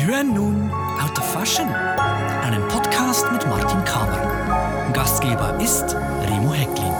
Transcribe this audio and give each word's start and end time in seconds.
Sie 0.00 0.06
hören 0.06 0.32
nun 0.32 0.70
Out 0.70 1.18
of 1.18 1.30
Fashion, 1.30 1.68
einen 1.68 2.66
Podcast 2.68 3.30
mit 3.32 3.46
Martin 3.46 3.84
Kamer. 3.84 4.92
Gastgeber 4.94 5.60
ist 5.60 5.94
Remo 5.94 6.54
Hecklin. 6.54 6.94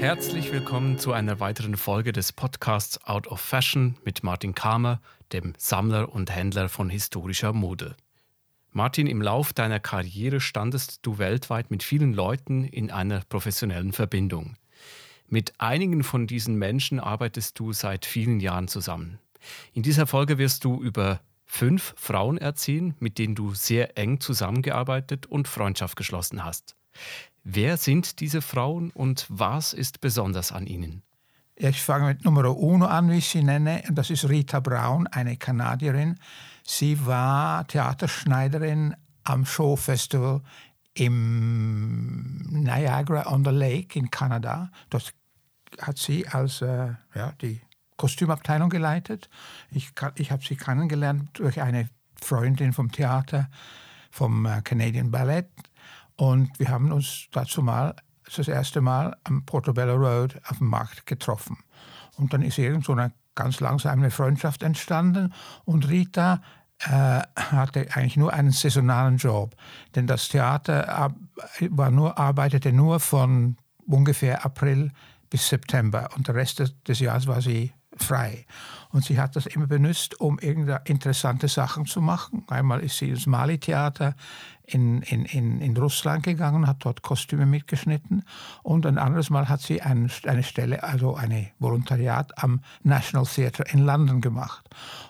Herzlich 0.00 0.52
willkommen 0.52 0.98
zu 0.98 1.14
einer 1.14 1.40
weiteren 1.40 1.78
Folge 1.78 2.12
des 2.12 2.34
Podcasts 2.34 3.02
Out 3.06 3.26
of 3.28 3.40
Fashion 3.40 3.96
mit 4.04 4.22
Martin 4.22 4.54
Kamer, 4.54 5.00
dem 5.32 5.54
Sammler 5.56 6.12
und 6.12 6.30
Händler 6.30 6.68
von 6.68 6.90
historischer 6.90 7.54
Mode. 7.54 7.96
Martin, 8.72 9.06
im 9.06 9.22
Lauf 9.22 9.54
deiner 9.54 9.80
Karriere 9.80 10.40
standest 10.40 11.06
du 11.06 11.16
weltweit 11.16 11.70
mit 11.70 11.82
vielen 11.82 12.12
Leuten 12.12 12.64
in 12.64 12.90
einer 12.90 13.22
professionellen 13.30 13.94
Verbindung. 13.94 14.56
Mit 15.28 15.54
einigen 15.58 16.04
von 16.04 16.26
diesen 16.26 16.56
Menschen 16.56 17.00
arbeitest 17.00 17.58
du 17.58 17.72
seit 17.72 18.06
vielen 18.06 18.40
Jahren 18.40 18.68
zusammen. 18.68 19.18
In 19.72 19.82
dieser 19.82 20.06
Folge 20.06 20.38
wirst 20.38 20.64
du 20.64 20.82
über 20.82 21.20
fünf 21.44 21.94
Frauen 21.96 22.38
erzählen, 22.38 22.94
mit 22.98 23.18
denen 23.18 23.34
du 23.34 23.54
sehr 23.54 23.96
eng 23.96 24.20
zusammengearbeitet 24.20 25.26
und 25.26 25.48
Freundschaft 25.48 25.96
geschlossen 25.96 26.44
hast. 26.44 26.76
Wer 27.44 27.76
sind 27.76 28.20
diese 28.20 28.42
Frauen 28.42 28.90
und 28.90 29.26
was 29.28 29.72
ist 29.72 30.00
besonders 30.00 30.52
an 30.52 30.66
ihnen? 30.66 31.02
Ich 31.54 31.80
fange 31.80 32.06
mit 32.06 32.24
Nummer 32.24 32.54
uno 32.56 32.86
an, 32.86 33.10
wie 33.10 33.18
ich 33.18 33.28
sie 33.28 33.42
nenne. 33.42 33.82
Das 33.90 34.10
ist 34.10 34.28
Rita 34.28 34.60
Brown, 34.60 35.06
eine 35.06 35.36
Kanadierin. 35.36 36.18
Sie 36.64 37.06
war 37.06 37.66
Theaterschneiderin 37.66 38.94
am 39.24 39.46
Show 39.46 39.76
Festival 39.76 40.42
im 40.96 42.36
Niagara 42.48 43.30
on 43.30 43.44
the 43.44 43.50
Lake 43.50 43.98
in 43.98 44.10
Kanada. 44.10 44.70
Dort 44.90 45.14
hat 45.80 45.98
sie 45.98 46.26
als 46.26 46.62
äh, 46.62 46.94
ja, 47.14 47.32
die 47.40 47.60
Kostümabteilung 47.96 48.70
geleitet. 48.70 49.28
Ich, 49.70 49.92
ich 50.16 50.30
habe 50.30 50.44
sie 50.44 50.56
kennengelernt 50.56 51.30
durch 51.34 51.60
eine 51.60 51.88
Freundin 52.20 52.72
vom 52.72 52.90
Theater, 52.90 53.48
vom 54.10 54.46
äh, 54.46 54.62
Canadian 54.62 55.10
Ballet. 55.10 55.48
Und 56.16 56.58
wir 56.58 56.68
haben 56.70 56.92
uns 56.92 57.28
dazu 57.32 57.62
mal 57.62 57.94
das 58.34 58.48
erste 58.48 58.80
Mal 58.80 59.16
am 59.24 59.44
Portobello 59.44 59.94
Road 59.94 60.40
auf 60.48 60.58
dem 60.58 60.68
Markt 60.68 61.06
getroffen. 61.06 61.58
Und 62.16 62.32
dann 62.32 62.42
ist 62.42 62.58
irgend 62.58 62.84
so 62.86 62.92
eine 62.92 63.12
ganz 63.34 63.60
langsam 63.60 63.98
eine 63.98 64.10
Freundschaft 64.10 64.62
entstanden. 64.62 65.34
Und 65.64 65.88
Rita 65.88 66.40
hatte 66.80 67.86
eigentlich 67.94 68.16
nur 68.16 68.32
einen 68.32 68.50
saisonalen 68.50 69.16
Job, 69.16 69.54
denn 69.94 70.06
das 70.06 70.28
Theater 70.28 71.14
war 71.70 71.90
nur, 71.90 72.18
arbeitete 72.18 72.72
nur 72.72 73.00
von 73.00 73.56
ungefähr 73.86 74.44
April 74.44 74.92
bis 75.30 75.48
September 75.48 76.10
und 76.16 76.28
der 76.28 76.34
Rest 76.34 76.74
des 76.86 77.00
Jahres 77.00 77.26
war 77.26 77.40
sie 77.40 77.72
frei. 77.96 78.44
Und 78.90 79.04
sie 79.04 79.18
hat 79.18 79.36
das 79.36 79.46
immer 79.46 79.66
benutzt, 79.66 80.20
um 80.20 80.38
interessante 80.38 81.48
Sachen 81.48 81.86
zu 81.86 82.00
machen. 82.00 82.44
Einmal 82.48 82.80
ist 82.80 82.98
sie 82.98 83.10
ins 83.10 83.26
Mali-Theater 83.26 84.14
in, 84.64 85.02
in, 85.02 85.24
in, 85.26 85.60
in 85.60 85.76
Russland 85.76 86.24
gegangen 86.24 86.66
hat 86.66 86.84
dort 86.84 87.02
Kostüme 87.02 87.46
mitgeschnitten. 87.46 88.24
Und 88.62 88.84
ein 88.84 88.98
anderes 88.98 89.30
Mal 89.30 89.48
hat 89.48 89.60
sie 89.60 89.80
ein, 89.82 90.10
eine 90.24 90.42
Stelle, 90.42 90.82
also 90.82 91.14
ein 91.14 91.48
Volontariat 91.58 92.42
am 92.42 92.60
National 92.82 93.26
Theatre 93.26 93.64
in 93.72 93.80
London 93.80 94.20
gemacht. 94.20 94.68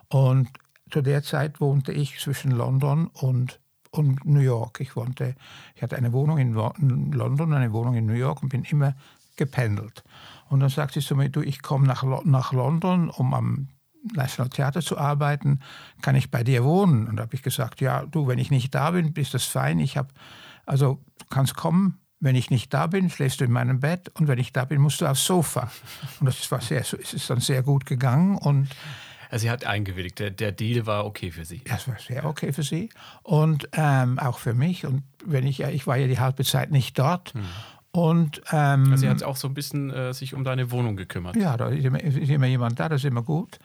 Und 0.09 0.49
zu 0.91 1.03
der 1.03 1.23
Zeit 1.23 1.61
wohnte 1.61 1.93
ich 1.93 2.19
zwischen 2.19 2.51
London 2.51 3.09
und, 3.09 3.61
und 3.91 4.25
New 4.25 4.41
York. 4.41 4.81
Ich 4.81 4.97
wohnte, 4.97 5.35
ich 5.75 5.83
hatte 5.83 5.97
eine 5.97 6.13
Wohnung 6.13 6.39
in 6.39 6.53
London, 6.55 7.53
eine 7.53 7.73
Wohnung 7.73 7.95
in 7.95 8.07
New 8.07 8.15
York 8.15 8.43
und 8.43 8.51
bin 8.51 8.65
immer 8.65 8.95
gependelt. 9.37 10.05
Und 10.49 10.61
dann 10.61 10.71
sagt 10.71 10.95
sie 10.95 11.01
zu 11.01 11.17
mir, 11.17 11.29
du, 11.29 11.41
ich 11.41 11.63
komme 11.63 11.87
nach, 11.87 12.05
nach 12.25 12.53
London, 12.53 13.11
um 13.11 13.35
am 13.35 13.69
National 14.15 14.51
Theater 14.51 14.83
zu 14.83 14.99
arbeiten, 14.99 15.61
kann 16.01 16.15
ich 16.15 16.31
bei 16.31 16.45
dir 16.45 16.65
wohnen? 16.65 17.09
Und 17.09 17.17
da 17.17 17.25
habe 17.25 17.35
ich 17.35 17.43
gesagt, 17.43 17.81
ja, 17.81 18.07
du, 18.07 18.29
wenn 18.29 18.39
ich 18.39 18.51
nicht 18.51 18.75
da 18.75 18.93
bin, 18.93 19.13
ist 19.15 19.35
das 19.35 19.45
fein. 19.45 19.81
Ich 19.81 19.97
habe, 19.97 20.09
also 20.65 21.03
du 21.19 21.27
kannst 21.29 21.57
kommen, 21.57 21.99
wenn 22.21 22.37
ich 22.37 22.51
nicht 22.51 22.73
da 22.73 22.87
bin, 22.87 23.11
schläfst 23.11 23.41
du 23.41 23.45
in 23.45 23.53
meinem 23.53 23.81
Bett 23.81 24.11
und 24.15 24.29
wenn 24.29 24.39
ich 24.39 24.53
da 24.53 24.65
bin, 24.65 24.81
musst 24.81 25.01
du 25.01 25.07
aufs 25.07 25.25
Sofa. 25.25 25.71
Und 26.21 26.27
das 26.27 26.51
war 26.51 26.61
sehr, 26.61 26.81
es 26.81 26.93
ist 26.93 27.29
dann 27.29 27.41
sehr 27.41 27.63
gut 27.63 27.85
gegangen 27.85 28.39
und 28.39 28.69
also 29.37 29.45
sie 29.45 29.51
hat 29.51 29.67
eingewilligt, 29.67 30.19
der, 30.19 30.31
der 30.31 30.51
Deal 30.51 30.87
war 30.87 31.05
okay 31.05 31.31
für 31.31 31.45
sie. 31.45 31.61
Das 31.65 31.87
war 31.87 31.99
sehr 31.99 32.25
okay 32.25 32.55
für 32.55 32.63
sie 32.63 32.89
und 33.23 33.69
ähm, 33.73 34.19
auch 34.19 34.39
für 34.39 34.55
mich. 34.55 34.87
Und 34.87 35.03
wenn 35.27 35.47
ich, 35.47 35.61
ich 35.61 35.87
war 35.87 35.99
ja 35.99 36.07
die 36.07 36.19
halbe 36.19 36.43
Zeit 36.43 36.71
nicht 36.71 36.99
dort. 36.99 37.35
Hm. 37.35 37.43
Und, 37.91 38.41
ähm, 38.51 38.85
also 38.93 38.97
sie 38.97 39.11
hat 39.11 39.23
auch 39.23 39.37
so 39.37 39.47
ein 39.47 39.53
bisschen 39.53 39.91
äh, 39.91 40.15
sich 40.15 40.33
um 40.33 40.43
deine 40.43 40.71
Wohnung 40.71 40.97
gekümmert. 40.97 41.37
Ja, 41.37 41.59
da 41.59 41.69
ist 41.69 41.85
immer, 41.85 42.03
ist 42.03 42.31
immer 42.31 42.47
jemand 42.47 42.81
da, 42.81 42.89
das 42.89 43.03
ist 43.03 43.05
immer 43.05 43.21
gut. 43.21 43.59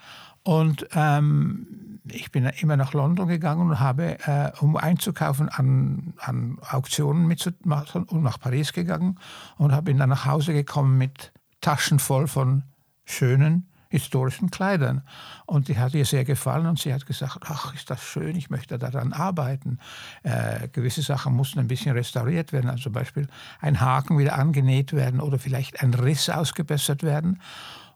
Und 0.44 0.88
ähm, 0.94 2.02
ich 2.06 2.34
bin 2.34 2.44
immer 2.60 2.76
nach 2.76 2.92
London 2.92 3.30
gegangen 3.30 3.70
und 3.70 3.80
habe, 3.80 4.18
äh, 4.26 4.52
um 4.60 4.76
einzukaufen, 4.76 5.48
an, 5.48 6.14
an 6.18 6.58
Auktionen 6.70 7.28
mitzumachen 7.28 8.04
und 8.04 8.24
nach 8.24 8.42
Paris 8.42 8.74
gegangen 8.74 9.18
und 9.58 9.72
habe 9.72 9.96
dann 9.96 10.10
nach 10.10 10.26
Hause 10.26 10.52
gekommen 10.52 10.98
mit 10.98 11.32
Taschen 11.62 12.00
voll 12.00 12.28
von 12.28 12.64
schönen 13.06 13.71
historischen 13.92 14.50
Kleidern. 14.50 15.04
Und 15.46 15.68
die 15.68 15.78
hat 15.78 15.94
ihr 15.94 16.06
sehr 16.06 16.24
gefallen 16.24 16.66
und 16.66 16.80
sie 16.80 16.94
hat 16.94 17.06
gesagt, 17.06 17.40
ach, 17.46 17.76
ist 17.76 17.90
das 17.90 18.02
schön, 18.02 18.36
ich 18.36 18.50
möchte 18.50 18.80
daran 18.80 19.14
arbeiten. 19.14 19.80
Äh, 20.24 20.70
gewisse 20.70 21.02
Sachen 21.02 21.36
mussten 21.36 21.60
ein 21.60 21.68
bisschen 21.68 21.92
restauriert 21.92 22.54
werden, 22.54 22.70
also 22.70 22.84
zum 22.84 22.94
Beispiel 22.94 23.28
ein 23.60 23.82
Haken 23.82 24.18
wieder 24.18 24.40
angenäht 24.40 24.94
werden 24.94 25.20
oder 25.20 25.38
vielleicht 25.38 25.82
ein 25.82 25.94
Riss 25.94 26.30
ausgebessert 26.30 27.04
werden. 27.04 27.40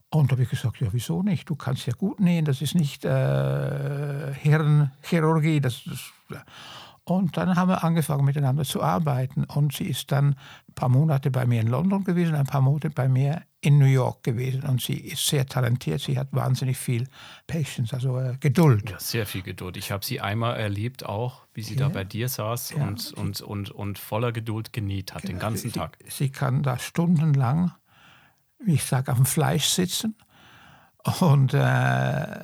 Und 0.10 0.32
da 0.32 0.34
habe 0.34 0.44
ich 0.44 0.50
gesagt, 0.50 0.80
ja, 0.82 0.88
wieso 0.92 1.24
nicht? 1.24 1.50
Du 1.50 1.56
kannst 1.56 1.88
ja 1.88 1.94
gut 1.94 2.20
nähen, 2.20 2.46
das 2.46 2.62
ist 2.62 2.76
nicht 2.76 3.06
äh, 3.06 4.34
Hirnchirurgie. 4.34 5.62
Das, 5.62 5.82
das, 5.86 6.40
und 7.08 7.38
dann 7.38 7.56
haben 7.56 7.70
wir 7.70 7.84
angefangen 7.84 8.26
miteinander 8.26 8.66
zu 8.66 8.82
arbeiten. 8.82 9.44
Und 9.44 9.74
sie 9.74 9.86
ist 9.86 10.12
dann 10.12 10.36
ein 10.68 10.74
paar 10.74 10.90
Monate 10.90 11.30
bei 11.30 11.46
mir 11.46 11.62
in 11.62 11.68
London 11.68 12.04
gewesen, 12.04 12.34
ein 12.34 12.48
paar 12.48 12.62
Monate 12.62 12.90
bei 12.90 13.08
mir 13.08 13.44
in 13.62 13.78
New 13.78 13.86
York 13.86 14.24
gewesen. 14.24 14.64
Und 14.64 14.82
sie 14.82 14.96
ist 14.96 15.28
sehr 15.28 15.46
talentiert. 15.46 16.02
Sie 16.02 16.18
hat 16.18 16.30
wahnsinnig 16.32 16.78
viel 16.78 17.08
Patience, 17.46 17.94
also 17.94 18.18
äh, 18.18 18.38
Geduld. 18.40 18.90
Ja, 18.90 19.00
sehr 19.00 19.28
viel 19.28 19.44
Geduld. 19.44 19.78
Ich 19.78 19.92
habe 19.92 20.04
sie 20.04 20.20
einmal 20.20 20.58
erlebt, 20.58 21.06
auch 21.06 21.46
wie 21.54 21.62
sie 21.62 21.76
ja. 21.76 21.82
da 21.82 21.90
bei 21.90 22.04
dir 22.04 22.28
saß 22.28 22.72
ja. 22.72 22.84
und, 22.84 23.14
und, 23.14 23.40
und, 23.42 23.70
und 23.70 24.00
voller 24.00 24.32
Geduld 24.32 24.74
genäht 24.74 25.14
hat, 25.14 25.22
genau. 25.22 25.34
den 25.34 25.40
ganzen 25.40 25.70
sie, 25.70 25.78
Tag. 25.78 26.00
Sie 26.08 26.32
kann 26.32 26.64
da 26.64 26.80
stundenlang, 26.80 27.72
wie 28.58 28.74
ich 28.74 28.84
sage, 28.84 29.12
auf 29.12 29.18
dem 29.18 29.28
Fleisch 29.28 29.66
sitzen. 29.66 30.16
Und 31.20 31.54
äh, 31.54 32.40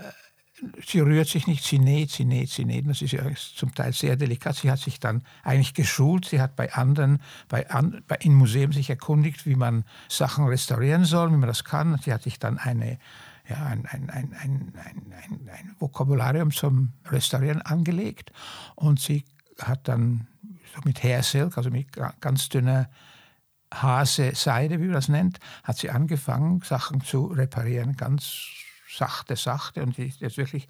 sie 0.85 0.99
rührt 0.99 1.27
sich 1.27 1.47
nicht, 1.47 1.63
sie 1.63 1.79
näht, 1.79 2.11
sie 2.11 2.25
näht, 2.25 2.49
sie 2.49 2.65
näht. 2.65 2.87
Das 2.87 3.01
ist 3.01 3.11
ja 3.11 3.23
zum 3.55 3.73
Teil 3.73 3.93
sehr 3.93 4.15
delikat. 4.15 4.55
Sie 4.55 4.71
hat 4.71 4.79
sich 4.79 4.99
dann 4.99 5.23
eigentlich 5.43 5.73
geschult. 5.73 6.25
Sie 6.25 6.41
hat 6.41 6.55
bei 6.55 6.73
anderen, 6.73 7.21
bei, 7.49 7.69
an, 7.69 8.03
bei 8.07 8.17
in 8.17 8.33
Museen 8.33 8.71
sich 8.71 8.89
erkundigt, 8.89 9.45
wie 9.45 9.55
man 9.55 9.83
Sachen 10.07 10.45
restaurieren 10.45 11.05
soll, 11.05 11.31
wie 11.31 11.37
man 11.37 11.47
das 11.47 11.63
kann. 11.63 11.99
Sie 12.03 12.13
hat 12.13 12.23
sich 12.23 12.39
dann 12.39 12.57
eine, 12.57 12.99
ja, 13.49 13.65
ein, 13.65 13.85
ein, 13.85 14.09
ein, 14.09 14.35
ein, 14.39 14.73
ein, 14.75 15.49
ein 15.49 15.75
Vokabularium 15.79 16.51
zum 16.51 16.93
Restaurieren 17.05 17.61
angelegt. 17.61 18.31
Und 18.75 18.99
sie 18.99 19.25
hat 19.59 19.87
dann 19.87 20.27
so 20.75 20.81
mit 20.85 21.03
Hair 21.03 21.23
also 21.55 21.69
mit 21.69 21.87
ganz 22.19 22.49
dünner 22.49 22.89
Hase 23.73 24.33
Seide, 24.35 24.79
wie 24.79 24.85
man 24.85 24.93
das 24.93 25.07
nennt, 25.07 25.39
hat 25.63 25.77
sie 25.77 25.89
angefangen, 25.89 26.61
Sachen 26.61 27.01
zu 27.01 27.27
reparieren, 27.27 27.95
ganz 27.95 28.47
sachte, 28.95 29.35
sachte 29.35 29.83
und 29.83 29.95
sie 29.95 30.07
ist 30.07 30.21
jetzt 30.21 30.37
wirklich 30.37 30.67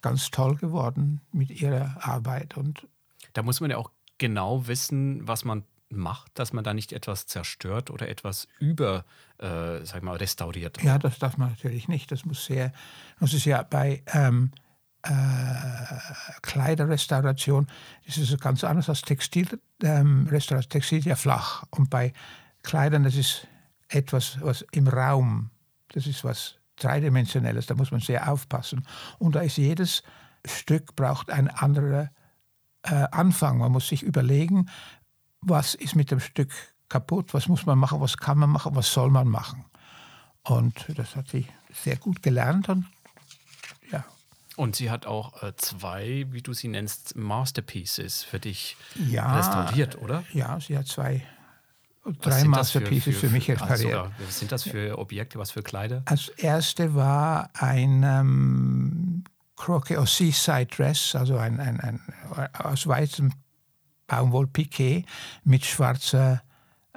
ganz 0.00 0.30
toll 0.30 0.56
geworden 0.56 1.20
mit 1.32 1.50
ihrer 1.50 1.96
Arbeit. 2.00 2.56
Und 2.56 2.86
da 3.32 3.42
muss 3.42 3.60
man 3.60 3.70
ja 3.70 3.76
auch 3.76 3.90
genau 4.18 4.66
wissen, 4.66 5.26
was 5.26 5.44
man 5.44 5.64
macht, 5.90 6.38
dass 6.38 6.52
man 6.52 6.64
da 6.64 6.74
nicht 6.74 6.92
etwas 6.92 7.26
zerstört 7.26 7.90
oder 7.90 8.08
etwas 8.08 8.48
über, 8.58 9.04
äh, 9.38 9.84
sag 9.84 10.02
mal, 10.02 10.16
restauriert. 10.16 10.82
Ja, 10.82 10.98
das 10.98 11.18
darf 11.18 11.36
man 11.36 11.50
natürlich 11.50 11.88
nicht. 11.88 12.10
Das 12.10 12.24
muss 12.24 12.44
sehr, 12.44 12.72
das 13.20 13.32
ist 13.32 13.44
ja 13.44 13.62
bei 13.62 14.02
ähm, 14.12 14.50
äh, 15.02 15.10
Kleiderrestauration, 16.42 17.66
das 18.06 18.18
ist 18.18 18.40
ganz 18.40 18.64
anders 18.64 18.88
als 18.88 19.02
Textil. 19.02 19.60
Ähm, 19.82 20.28
Textil 20.68 20.98
ist 20.98 21.04
ja 21.04 21.16
flach 21.16 21.64
und 21.70 21.90
bei 21.90 22.12
Kleidern, 22.62 23.04
das 23.04 23.14
ist 23.14 23.46
etwas, 23.88 24.40
was 24.40 24.62
im 24.72 24.88
Raum, 24.88 25.50
das 25.92 26.06
ist 26.06 26.24
was 26.24 26.56
dreidimensionelles, 26.84 27.66
da 27.66 27.74
muss 27.74 27.90
man 27.90 28.00
sehr 28.00 28.30
aufpassen. 28.30 28.86
Und 29.18 29.34
da 29.34 29.40
ist 29.40 29.56
jedes 29.56 30.02
Stück 30.46 30.94
braucht 30.96 31.30
ein 31.30 31.48
anderer 31.48 32.10
äh, 32.82 33.06
Anfang. 33.10 33.58
Man 33.58 33.72
muss 33.72 33.88
sich 33.88 34.02
überlegen, 34.02 34.68
was 35.40 35.74
ist 35.74 35.96
mit 35.96 36.10
dem 36.10 36.20
Stück 36.20 36.52
kaputt, 36.88 37.34
was 37.34 37.48
muss 37.48 37.66
man 37.66 37.78
machen, 37.78 38.00
was 38.00 38.16
kann 38.16 38.38
man 38.38 38.50
machen, 38.50 38.74
was 38.76 38.92
soll 38.92 39.10
man 39.10 39.28
machen. 39.28 39.64
Und 40.42 40.86
das 40.96 41.16
hat 41.16 41.28
sie 41.28 41.46
sehr 41.72 41.96
gut 41.96 42.22
gelernt 42.22 42.68
und 42.68 42.86
ja. 43.90 44.04
Und 44.56 44.76
sie 44.76 44.90
hat 44.90 45.06
auch 45.06 45.42
äh, 45.42 45.56
zwei, 45.56 46.26
wie 46.30 46.42
du 46.42 46.52
sie 46.52 46.68
nennst, 46.68 47.16
Masterpieces 47.16 48.22
für 48.22 48.38
dich 48.38 48.76
ja, 48.94 49.36
restauriert, 49.36 50.00
oder? 50.00 50.24
Ja, 50.32 50.60
sie 50.60 50.76
hat 50.78 50.86
zwei 50.86 51.26
drei 52.20 52.44
Masterpieces 52.44 53.14
für, 53.14 53.28
für, 53.28 53.32
mich 53.32 53.50
repariert. 53.50 53.94
Also, 53.94 54.10
was 54.18 54.38
sind 54.38 54.52
das 54.52 54.64
für 54.64 54.98
Objekte, 54.98 55.38
was 55.38 55.50
für 55.50 55.62
Kleider? 55.62 56.02
Als 56.06 56.28
erste 56.28 56.94
war 56.94 57.50
ein 57.54 58.02
ähm, 58.02 59.24
Croquet 59.56 59.96
au 59.96 60.06
Seaside 60.06 60.66
Dress, 60.66 61.14
also 61.14 61.36
ein, 61.36 61.60
ein, 61.60 61.80
ein 61.80 62.00
aus 62.52 62.86
weißem 62.86 63.32
Baumwollpiquet 64.06 65.06
mit 65.44 65.64
schwarzer 65.64 66.42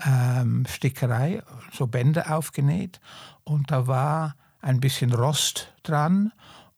ähm, 0.05 0.65
Stickerei, 0.67 1.41
so 1.71 1.87
Bänder 1.87 2.35
aufgenäht. 2.35 2.99
Und 3.43 3.71
da 3.71 3.87
war 3.87 4.35
ein 4.61 4.79
bisschen 4.79 5.13
Rost 5.13 5.73
dran 5.83 6.31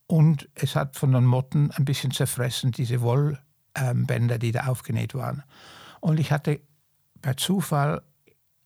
und 0.08 0.50
es 0.56 0.76
hat 0.76 0.96
von 0.96 1.12
den 1.12 1.26
Motten 1.26 1.72
ein 1.72 1.86
bisschen 1.86 2.12
zerfressen, 2.12 2.72
diese 2.72 3.02
Wollbänder, 3.02 4.38
die 4.38 4.52
da 4.52 4.68
aufgenäht 4.68 5.14
waren. 5.16 5.44
Und 6.00 6.20
ich 6.20 6.32
hatte 6.32 6.62
per 7.22 7.38
Zufall 7.38 8.02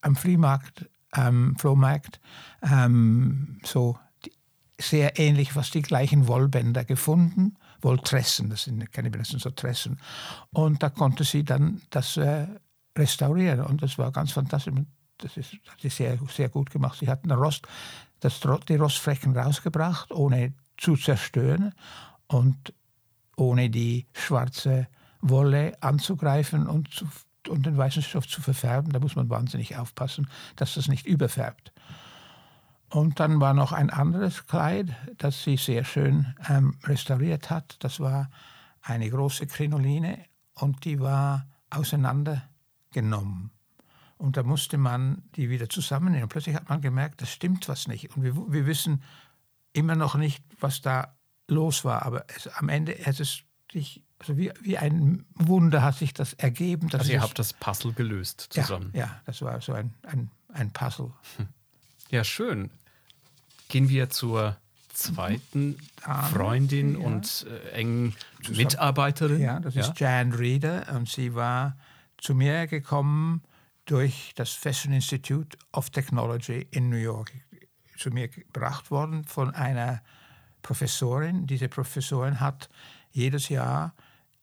am 0.03 0.15
Flohmarkt, 0.15 0.89
ähm, 1.15 1.55
Flohmarkt 1.57 2.19
ähm, 2.61 3.59
so 3.63 3.97
sehr 4.79 5.19
ähnlich, 5.19 5.53
fast 5.53 5.73
die 5.73 5.81
gleichen 5.81 6.27
Wollbänder 6.27 6.83
gefunden, 6.83 7.55
Wolltressen, 7.81 8.49
das 8.49 8.63
sind 8.63 8.91
keine 8.91 9.11
sind 9.23 9.41
so 9.41 9.49
Tressen. 9.49 9.99
Und 10.51 10.83
da 10.83 10.89
konnte 10.89 11.23
sie 11.23 11.43
dann 11.43 11.81
das 11.89 12.17
äh, 12.17 12.47
restaurieren 12.97 13.61
und 13.61 13.81
das 13.81 13.97
war 13.97 14.11
ganz 14.11 14.31
fantastisch. 14.31 14.73
Das 15.19 15.37
ist, 15.37 15.53
hat 15.67 15.79
sie 15.81 15.89
sehr, 15.89 16.17
sehr 16.29 16.49
gut 16.49 16.69
gemacht. 16.69 16.97
Sie 16.99 17.07
hatten 17.07 17.31
Rost, 17.31 17.67
das, 18.19 18.41
die 18.67 18.75
Rostflecken 18.75 19.37
rausgebracht, 19.37 20.11
ohne 20.11 20.53
zu 20.77 20.95
zerstören 20.95 21.73
und 22.27 22.73
ohne 23.37 23.69
die 23.69 24.07
schwarze 24.13 24.87
Wolle 25.21 25.81
anzugreifen 25.81 26.67
und 26.67 26.89
zu 26.93 27.07
und 27.49 27.65
den 27.65 27.77
weißen 27.77 28.01
Stoff 28.01 28.27
zu 28.27 28.41
verfärben. 28.41 28.91
Da 28.91 28.99
muss 28.99 29.15
man 29.15 29.29
wahnsinnig 29.29 29.77
aufpassen, 29.77 30.29
dass 30.55 30.75
das 30.75 30.87
nicht 30.87 31.05
überfärbt. 31.05 31.71
Und 32.89 33.19
dann 33.19 33.39
war 33.39 33.53
noch 33.53 33.71
ein 33.71 33.89
anderes 33.89 34.45
Kleid, 34.45 34.95
das 35.17 35.43
sie 35.43 35.57
sehr 35.57 35.83
schön 35.83 36.35
ähm, 36.47 36.77
restauriert 36.83 37.49
hat. 37.49 37.77
Das 37.79 37.99
war 37.99 38.29
eine 38.81 39.09
große 39.09 39.47
Krinoline 39.47 40.19
und 40.53 40.85
die 40.85 40.99
war 40.99 41.47
auseinandergenommen. 41.71 43.49
Und 44.17 44.37
da 44.37 44.43
musste 44.43 44.77
man 44.77 45.23
die 45.35 45.49
wieder 45.49 45.69
zusammennehmen. 45.69 46.23
Und 46.23 46.29
plötzlich 46.29 46.55
hat 46.55 46.69
man 46.69 46.81
gemerkt, 46.81 47.21
das 47.21 47.31
stimmt 47.31 47.67
was 47.67 47.87
nicht. 47.87 48.15
Und 48.15 48.23
wir, 48.23 48.35
wir 48.35 48.65
wissen 48.67 49.01
immer 49.73 49.95
noch 49.95 50.15
nicht, 50.15 50.43
was 50.59 50.81
da 50.81 51.15
los 51.47 51.83
war. 51.83 52.03
Aber 52.05 52.25
es, 52.35 52.47
am 52.47 52.69
Ende 52.69 52.93
hat 52.93 53.19
es 53.19 53.43
sich 53.71 54.02
also 54.23 54.37
wie, 54.37 54.51
wie 54.61 54.77
ein 54.77 55.25
Wunder 55.35 55.81
hat 55.81 55.97
sich 55.97 56.13
das 56.13 56.31
ergeben. 56.33 56.89
also 56.93 57.11
ihr 57.11 57.21
habt 57.21 57.37
das 57.37 57.51
Puzzle 57.51 57.91
gelöst 57.91 58.47
zusammen. 58.51 58.91
Ja, 58.93 58.99
ja 58.99 59.21
das 59.25 59.41
war 59.41 59.59
so 59.59 59.73
ein, 59.73 59.93
ein, 60.03 60.31
ein 60.53 60.71
Puzzle. 60.71 61.11
Ja, 62.09 62.23
schön. 62.23 62.69
Gehen 63.67 63.89
wir 63.89 64.09
zur 64.09 64.55
zweiten 64.93 65.77
Dame, 66.05 66.27
Freundin 66.29 67.01
ja. 67.01 67.05
und 67.05 67.47
äh, 67.49 67.71
engen 67.71 68.15
Mitarbeiterin. 68.49 69.41
Ja, 69.41 69.59
das 69.59 69.75
ist 69.75 69.99
Jan 69.99 70.31
Reeder 70.31 70.93
und 70.95 71.09
sie 71.09 71.33
war 71.33 71.75
zu 72.17 72.33
mir 72.33 72.67
gekommen 72.67 73.41
durch 73.85 74.31
das 74.35 74.51
Fashion 74.51 74.93
Institute 74.93 75.57
of 75.73 75.89
Technology 75.89 76.67
in 76.71 76.89
New 76.89 76.97
York. 76.97 77.33
Zu 77.97 78.11
mir 78.11 78.29
gebracht 78.29 78.89
worden 78.89 79.25
von 79.25 79.53
einer 79.53 80.01
Professorin. 80.61 81.45
Diese 81.47 81.67
Professorin 81.67 82.39
hat 82.39 82.69
jedes 83.11 83.49
Jahr 83.49 83.93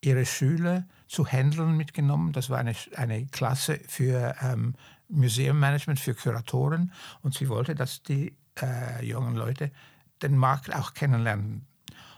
ihre 0.02 0.26
Schüler 0.26 0.86
zu 1.08 1.26
Händlern 1.26 1.76
mitgenommen. 1.76 2.32
Das 2.32 2.50
war 2.50 2.58
eine, 2.58 2.74
eine 2.96 3.26
Klasse 3.26 3.80
für 3.86 4.34
ähm, 4.40 4.74
Museummanagement, 5.08 6.00
für 6.00 6.14
Kuratoren. 6.14 6.92
Und 7.22 7.34
sie 7.34 7.48
wollte, 7.48 7.74
dass 7.74 8.02
die 8.02 8.36
äh, 8.60 9.04
jungen 9.04 9.34
Leute 9.34 9.70
den 10.22 10.36
Markt 10.36 10.74
auch 10.74 10.94
kennenlernen. 10.94 11.66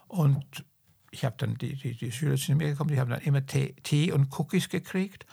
Und 0.09 0.65
ich 1.11 1.25
habe 1.25 1.37
dann 1.39 1.57
die, 1.57 1.77
die, 1.77 1.97
die 1.97 2.13
Schüler 2.13 2.37
zu 2.37 2.55
mir 2.55 2.69
gekommen, 2.69 2.91
die 2.91 3.01
haben 3.01 3.11
dann 3.11 3.21
immer 3.21 3.45
Tee, 3.45 3.75
Tee 3.83 4.13
und 4.13 4.39
Cookies 4.39 4.69
gekriegt. 4.69 5.27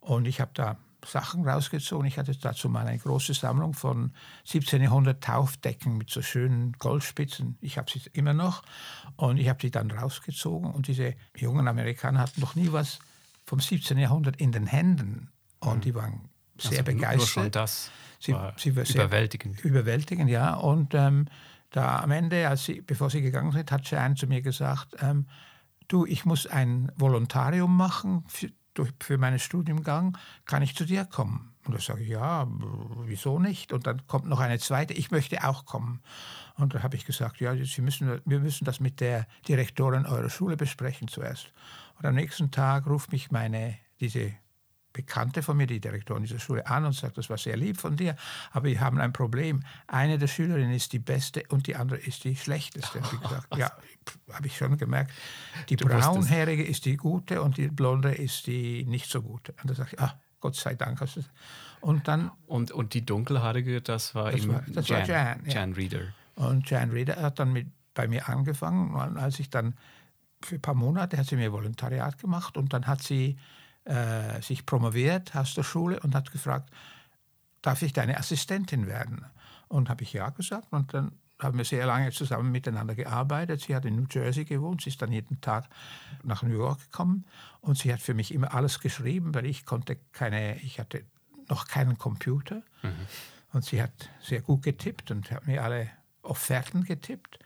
Und 0.00 0.26
ich 0.26 0.40
habe 0.40 0.50
da 0.54 0.76
Sachen 1.06 1.48
rausgezogen. 1.48 2.06
Ich 2.06 2.18
hatte 2.18 2.36
dazu 2.36 2.68
mal 2.68 2.86
eine 2.86 2.98
große 2.98 3.34
Sammlung 3.34 3.74
von 3.74 4.12
1700 4.46 5.22
Taufdecken 5.22 5.96
mit 5.96 6.10
so 6.10 6.22
schönen 6.22 6.72
Goldspitzen. 6.72 7.58
Ich 7.60 7.78
habe 7.78 7.90
sie 7.90 8.02
immer 8.12 8.34
noch 8.34 8.62
und 9.16 9.38
ich 9.38 9.48
habe 9.48 9.58
sie 9.62 9.70
dann 9.70 9.90
rausgezogen 9.90 10.70
und 10.70 10.88
diese 10.88 11.14
jungen 11.36 11.68
Amerikaner 11.68 12.20
hatten 12.20 12.40
noch 12.40 12.54
nie 12.54 12.72
was 12.72 12.98
vom 13.44 13.60
17. 13.60 13.98
Jahrhundert 13.98 14.36
in 14.36 14.52
den 14.52 14.66
Händen 14.66 15.30
und 15.60 15.84
die 15.84 15.94
waren 15.94 16.28
sehr 16.58 16.80
also 16.80 16.84
begeistert. 16.84 17.18
Nur 17.18 17.26
schon 17.26 17.50
das 17.50 17.90
sie, 18.18 18.32
war 18.32 18.54
sie 18.56 18.70
überwältigend. 18.70 19.60
Überwältigend, 19.64 20.30
ja. 20.30 20.54
Und 20.54 20.94
ähm, 20.94 21.26
da 21.70 22.00
am 22.00 22.10
Ende, 22.10 22.48
als 22.48 22.64
sie, 22.64 22.80
bevor 22.80 23.10
sie 23.10 23.22
gegangen 23.22 23.52
sind, 23.52 23.70
hat 23.70 23.82
Jeanne 23.82 24.14
zu 24.14 24.26
mir 24.26 24.42
gesagt, 24.42 24.96
ähm, 25.00 25.26
du, 25.88 26.06
ich 26.06 26.24
muss 26.24 26.46
ein 26.46 26.90
Volontarium 26.96 27.76
machen 27.76 28.24
für, 28.28 28.50
für 29.00 29.18
meinen 29.18 29.38
Studiengang, 29.38 30.16
kann 30.44 30.62
ich 30.62 30.74
zu 30.74 30.84
dir 30.84 31.04
kommen? 31.04 31.52
Und 31.66 31.74
da 31.74 31.80
sage 31.80 32.02
ich, 32.02 32.08
ja, 32.08 32.46
wieso 33.04 33.38
nicht? 33.38 33.72
Und 33.72 33.86
dann 33.86 34.06
kommt 34.06 34.26
noch 34.26 34.40
eine 34.40 34.58
zweite, 34.58 34.94
ich 34.94 35.10
möchte 35.10 35.42
auch 35.44 35.64
kommen. 35.64 36.00
Und 36.56 36.74
da 36.74 36.82
habe 36.82 36.96
ich 36.96 37.04
gesagt, 37.04 37.40
ja, 37.40 37.56
Sie 37.56 37.82
müssen, 37.82 38.20
wir 38.24 38.40
müssen 38.40 38.64
das 38.64 38.80
mit 38.80 39.00
der 39.00 39.26
Direktorin 39.48 40.06
eurer 40.06 40.30
Schule 40.30 40.56
besprechen 40.56 41.08
zuerst. 41.08 41.52
Und 41.98 42.06
am 42.06 42.14
nächsten 42.14 42.50
Tag 42.50 42.86
ruft 42.86 43.12
mich 43.12 43.30
meine, 43.30 43.76
diese 44.00 44.32
Bekannte 44.96 45.42
von 45.42 45.58
mir, 45.58 45.66
die 45.66 45.78
Direktorin 45.78 46.22
dieser 46.22 46.38
Schule, 46.38 46.66
an 46.66 46.86
und 46.86 46.94
sagt, 46.94 47.18
das 47.18 47.28
war 47.28 47.36
sehr 47.36 47.54
lieb 47.58 47.78
von 47.78 47.96
dir, 47.96 48.16
aber 48.52 48.64
wir 48.64 48.80
haben 48.80 48.98
ein 48.98 49.12
Problem. 49.12 49.62
Eine 49.86 50.16
der 50.16 50.26
Schülerinnen 50.26 50.72
ist 50.72 50.94
die 50.94 50.98
beste 50.98 51.42
und 51.50 51.66
die 51.66 51.76
andere 51.76 51.98
ist 51.98 52.24
die 52.24 52.34
schlechteste. 52.34 52.98
Und 52.98 53.12
ich 53.12 53.20
gesagt, 53.20 53.46
ja, 53.56 53.70
habe 54.32 54.46
ich 54.46 54.56
schon 54.56 54.78
gemerkt. 54.78 55.12
Die 55.68 55.76
du 55.76 55.84
braunhaarige 55.84 56.64
ist 56.64 56.86
die 56.86 56.96
gute 56.96 57.42
und 57.42 57.58
die 57.58 57.68
blonde 57.68 58.14
ist 58.14 58.46
die 58.46 58.86
nicht 58.86 59.10
so 59.10 59.20
gute. 59.20 59.54
Und 59.62 59.70
da 59.70 59.74
sage 59.74 59.90
ich, 59.92 60.00
ah, 60.00 60.18
Gott 60.40 60.56
sei 60.56 60.74
Dank. 60.74 60.98
Und 61.82 62.08
dann 62.08 62.30
und, 62.46 62.72
und 62.72 62.94
die 62.94 63.04
dunkelhaarige, 63.04 63.82
das 63.82 64.14
war 64.14 64.32
das 64.32 64.48
war, 64.48 64.62
das 64.66 64.88
Jan, 64.88 65.00
war 65.00 65.08
Jan, 65.08 65.40
ja. 65.44 65.52
Jan 65.52 65.72
Reader. 65.74 66.00
Und 66.36 66.70
Jan 66.70 66.90
Reader 66.90 67.20
hat 67.20 67.38
dann 67.38 67.52
mit, 67.52 67.66
bei 67.92 68.08
mir 68.08 68.30
angefangen. 68.30 68.94
Und 68.94 69.18
als 69.18 69.40
ich 69.40 69.50
dann 69.50 69.74
für 70.42 70.54
ein 70.54 70.62
paar 70.62 70.74
Monate 70.74 71.18
hat 71.18 71.26
sie 71.26 71.36
mir 71.36 71.52
Volontariat 71.52 72.18
gemacht 72.18 72.56
und 72.56 72.72
dann 72.72 72.86
hat 72.86 73.02
sie 73.02 73.36
äh, 73.86 74.40
sich 74.42 74.66
promoviert 74.66 75.34
aus 75.34 75.54
der 75.54 75.62
Schule 75.62 76.00
und 76.00 76.14
hat 76.14 76.30
gefragt, 76.32 76.70
darf 77.62 77.82
ich 77.82 77.92
deine 77.92 78.18
Assistentin 78.18 78.86
werden? 78.86 79.24
Und 79.68 79.88
habe 79.88 80.04
ich 80.04 80.12
ja 80.12 80.30
gesagt 80.30 80.72
und 80.72 80.94
dann 80.94 81.12
haben 81.38 81.58
wir 81.58 81.64
sehr 81.64 81.86
lange 81.86 82.12
zusammen 82.12 82.52
miteinander 82.52 82.94
gearbeitet. 82.94 83.60
Sie 83.60 83.74
hat 83.74 83.84
in 83.84 83.96
New 83.96 84.06
Jersey 84.10 84.44
gewohnt, 84.44 84.82
sie 84.82 84.90
ist 84.90 85.02
dann 85.02 85.12
jeden 85.12 85.40
Tag 85.40 85.68
nach 86.22 86.42
New 86.42 86.56
York 86.56 86.80
gekommen 86.80 87.24
und 87.60 87.76
sie 87.76 87.92
hat 87.92 88.00
für 88.00 88.14
mich 88.14 88.32
immer 88.32 88.54
alles 88.54 88.80
geschrieben, 88.80 89.34
weil 89.34 89.44
ich 89.46 89.66
konnte 89.66 89.96
keine, 90.12 90.56
ich 90.60 90.78
hatte 90.78 91.04
noch 91.48 91.66
keinen 91.66 91.98
Computer 91.98 92.62
mhm. 92.82 93.06
und 93.52 93.64
sie 93.64 93.82
hat 93.82 94.10
sehr 94.20 94.40
gut 94.40 94.62
getippt 94.62 95.10
und 95.10 95.30
hat 95.30 95.46
mir 95.46 95.62
alle 95.62 95.90
Offerten 96.22 96.84
getippt 96.84 97.38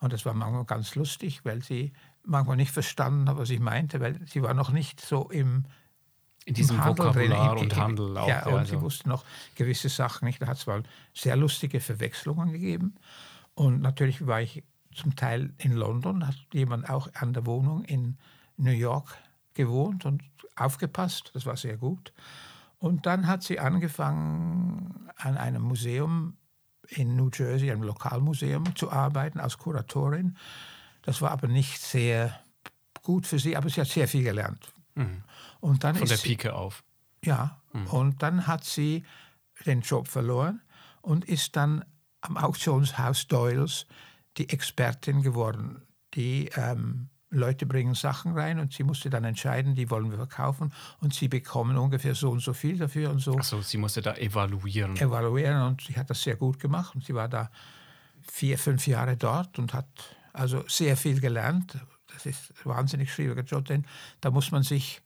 und 0.00 0.12
das 0.12 0.26
war 0.26 0.34
manchmal 0.34 0.64
ganz 0.64 0.94
lustig, 0.94 1.44
weil 1.44 1.62
sie 1.62 1.92
manchmal 2.24 2.56
nicht 2.56 2.72
verstanden 2.72 3.28
hat, 3.28 3.38
was 3.38 3.50
ich 3.50 3.60
meinte, 3.60 4.00
weil 4.00 4.18
sie 4.26 4.42
war 4.42 4.54
noch 4.54 4.70
nicht 4.70 5.00
so 5.00 5.30
im 5.30 5.64
in 6.46 6.54
diesem 6.54 6.82
Handel 6.82 7.06
Vokabular 7.06 7.56
drin, 7.56 7.64
und 7.64 7.76
Handel 7.76 8.16
auch. 8.16 8.28
Ja, 8.28 8.46
und 8.46 8.54
also. 8.54 8.76
sie 8.76 8.80
wusste 8.80 9.08
noch 9.08 9.24
gewisse 9.56 9.88
Sachen 9.88 10.26
nicht. 10.26 10.40
Da 10.40 10.46
hat 10.46 10.56
es 10.56 10.66
mal 10.66 10.84
sehr 11.12 11.36
lustige 11.36 11.80
Verwechslungen 11.80 12.52
gegeben. 12.52 12.94
Und 13.54 13.82
natürlich 13.82 14.26
war 14.26 14.40
ich 14.40 14.62
zum 14.94 15.16
Teil 15.16 15.52
in 15.58 15.72
London, 15.72 16.26
hat 16.26 16.36
jemand 16.52 16.88
auch 16.88 17.08
an 17.14 17.32
der 17.32 17.46
Wohnung 17.46 17.84
in 17.84 18.16
New 18.56 18.70
York 18.70 19.16
gewohnt 19.54 20.06
und 20.06 20.22
aufgepasst. 20.54 21.32
Das 21.34 21.46
war 21.46 21.56
sehr 21.56 21.76
gut. 21.76 22.12
Und 22.78 23.06
dann 23.06 23.26
hat 23.26 23.42
sie 23.42 23.58
angefangen, 23.58 25.10
an 25.16 25.36
einem 25.36 25.62
Museum 25.62 26.36
in 26.88 27.16
New 27.16 27.30
Jersey, 27.34 27.72
einem 27.72 27.82
Lokalmuseum, 27.82 28.76
zu 28.76 28.92
arbeiten 28.92 29.40
als 29.40 29.58
Kuratorin. 29.58 30.36
Das 31.02 31.20
war 31.20 31.32
aber 31.32 31.48
nicht 31.48 31.80
sehr 31.80 32.38
gut 33.02 33.26
für 33.26 33.40
sie, 33.40 33.56
aber 33.56 33.68
sie 33.68 33.80
hat 33.80 33.88
sehr 33.88 34.06
viel 34.06 34.22
gelernt. 34.22 34.75
Mhm. 34.96 35.22
Und 35.60 35.84
dann 35.84 35.94
Von 35.94 36.08
der 36.08 36.16
Pike 36.16 36.54
auf. 36.54 36.82
Ja, 37.24 37.60
mhm. 37.72 37.86
und 37.86 38.22
dann 38.22 38.46
hat 38.46 38.64
sie 38.64 39.04
den 39.64 39.80
Job 39.80 40.08
verloren 40.08 40.60
und 41.00 41.24
ist 41.24 41.56
dann 41.56 41.84
am 42.20 42.36
Auktionshaus 42.36 43.28
Doyles 43.28 43.86
die 44.36 44.48
Expertin 44.48 45.22
geworden. 45.22 45.82
Die 46.14 46.50
ähm, 46.56 47.08
Leute 47.30 47.66
bringen 47.66 47.94
Sachen 47.94 48.32
rein 48.32 48.58
und 48.58 48.72
sie 48.72 48.84
musste 48.84 49.10
dann 49.10 49.24
entscheiden, 49.24 49.74
die 49.74 49.90
wollen 49.90 50.10
wir 50.10 50.16
verkaufen 50.16 50.72
und 51.00 51.14
sie 51.14 51.28
bekommen 51.28 51.76
ungefähr 51.76 52.14
so 52.14 52.30
und 52.30 52.40
so 52.40 52.52
viel 52.52 52.78
dafür 52.78 53.10
und 53.10 53.20
so. 53.20 53.36
Achso, 53.36 53.60
sie 53.62 53.78
musste 53.78 54.02
da 54.02 54.14
evaluieren. 54.14 54.96
Evaluieren 54.96 55.62
und 55.62 55.82
sie 55.82 55.96
hat 55.96 56.10
das 56.10 56.22
sehr 56.22 56.36
gut 56.36 56.58
gemacht 56.58 56.94
und 56.94 57.04
sie 57.04 57.14
war 57.14 57.28
da 57.28 57.50
vier, 58.22 58.58
fünf 58.58 58.86
Jahre 58.86 59.16
dort 59.16 59.58
und 59.58 59.74
hat 59.74 59.86
also 60.32 60.64
sehr 60.68 60.96
viel 60.96 61.20
gelernt. 61.20 61.78
Das 62.16 62.26
ist 62.26 62.52
ein 62.64 62.70
wahnsinnig 62.70 63.12
schwieriger 63.12 63.42
Job, 63.42 63.64
denn 63.66 63.84
da 64.20 64.30
muss 64.30 64.50
man 64.50 64.62
sich 64.62 65.02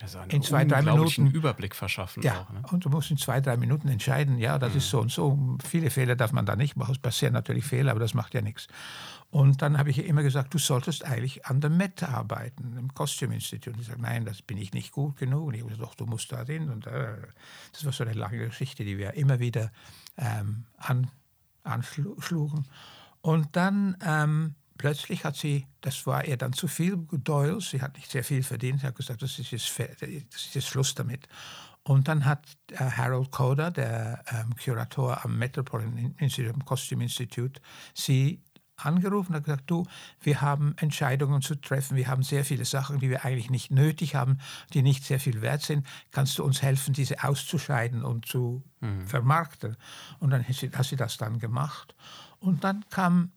also 0.00 0.18
in 0.28 0.42
zwei, 0.42 0.64
drei 0.64 0.82
Minuten 0.82 1.28
Überblick 1.28 1.76
verschaffen. 1.76 2.22
Ja, 2.22 2.40
auch, 2.40 2.50
ne? 2.52 2.62
und 2.72 2.84
du 2.84 2.88
musst 2.88 3.10
in 3.10 3.18
zwei, 3.18 3.40
drei 3.40 3.56
Minuten 3.56 3.88
entscheiden, 3.88 4.38
ja, 4.38 4.58
das 4.58 4.72
mhm. 4.72 4.78
ist 4.78 4.90
so 4.90 5.00
und 5.00 5.12
so. 5.12 5.58
Viele 5.64 5.90
Fehler 5.90 6.16
darf 6.16 6.32
man 6.32 6.44
da 6.44 6.56
nicht 6.56 6.76
machen. 6.76 6.92
Es 6.92 6.98
passieren 6.98 7.34
natürlich 7.34 7.64
Fehler, 7.64 7.92
aber 7.92 8.00
das 8.00 8.14
macht 8.14 8.34
ja 8.34 8.40
nichts. 8.40 8.66
Und 9.30 9.62
dann 9.62 9.78
habe 9.78 9.90
ich 9.90 10.04
immer 10.04 10.22
gesagt, 10.22 10.52
du 10.52 10.58
solltest 10.58 11.04
eigentlich 11.04 11.46
an 11.46 11.60
der 11.60 11.70
Met 11.70 12.02
arbeiten, 12.02 12.76
im. 12.76 12.90
Und 12.90 13.32
ich 13.32 13.86
sage, 13.86 14.00
nein, 14.00 14.24
das 14.24 14.42
bin 14.42 14.58
ich 14.58 14.74
nicht 14.74 14.92
gut 14.92 15.16
genug. 15.16 15.46
Und 15.46 15.54
ich 15.54 15.60
habe 15.60 15.70
gesagt, 15.70 15.88
doch, 15.88 15.94
du 15.94 16.06
musst 16.06 16.32
da 16.32 16.44
hin. 16.44 16.68
Und 16.68 16.86
äh, 16.86 17.16
das 17.72 17.84
war 17.84 17.92
so 17.92 18.04
eine 18.04 18.12
lange 18.12 18.38
Geschichte, 18.38 18.84
die 18.84 18.98
wir 18.98 19.14
immer 19.14 19.38
wieder 19.38 19.70
ähm, 20.18 20.64
an, 20.76 21.10
anschlugen. 21.62 22.66
Und 23.20 23.56
dann 23.56 23.96
ähm, 24.04 24.54
plötzlich 24.82 25.24
hat 25.24 25.36
sie, 25.36 25.68
das 25.80 26.08
war 26.08 26.24
ihr 26.24 26.36
dann 26.36 26.52
zu 26.52 26.66
viel, 26.66 26.96
Doyle, 26.96 27.60
sie 27.60 27.80
hat 27.80 27.94
nicht 27.94 28.10
sehr 28.10 28.24
viel 28.24 28.42
verdient, 28.42 28.80
sie 28.80 28.86
hat 28.88 28.96
gesagt, 28.96 29.22
das 29.22 29.38
ist 29.38 29.52
jetzt, 29.52 29.78
das 29.78 30.44
ist 30.44 30.54
jetzt 30.56 30.66
Schluss 30.66 30.96
damit. 30.96 31.28
Und 31.84 32.08
dann 32.08 32.24
hat 32.24 32.44
äh, 32.72 32.78
Harold 32.78 33.30
Coder, 33.30 33.70
der 33.70 34.24
ähm, 34.26 34.56
Kurator 34.56 35.24
am 35.24 35.38
Metropolitan 35.38 36.16
Institute, 36.18 36.58
Costume 36.64 37.04
Institute, 37.04 37.60
sie 37.94 38.42
angerufen 38.76 39.36
und 39.36 39.44
gesagt, 39.44 39.70
du, 39.70 39.86
wir 40.20 40.40
haben 40.40 40.74
Entscheidungen 40.78 41.42
zu 41.42 41.54
treffen, 41.54 41.96
wir 41.96 42.08
haben 42.08 42.24
sehr 42.24 42.44
viele 42.44 42.64
Sachen, 42.64 42.98
die 42.98 43.08
wir 43.08 43.24
eigentlich 43.24 43.50
nicht 43.50 43.70
nötig 43.70 44.16
haben, 44.16 44.38
die 44.74 44.82
nicht 44.82 45.04
sehr 45.04 45.20
viel 45.20 45.42
wert 45.42 45.62
sind. 45.62 45.86
Kannst 46.10 46.38
du 46.38 46.44
uns 46.44 46.60
helfen, 46.60 46.92
diese 46.92 47.22
auszuscheiden 47.22 48.02
und 48.02 48.26
zu 48.26 48.64
mhm. 48.80 49.06
vermarkten? 49.06 49.76
Und 50.18 50.30
dann 50.30 50.42
hat 50.42 50.56
sie, 50.56 50.70
hat 50.70 50.86
sie 50.86 50.96
das 50.96 51.18
dann 51.18 51.38
gemacht. 51.38 51.94
Und 52.40 52.64
dann 52.64 52.84
kam 52.90 53.30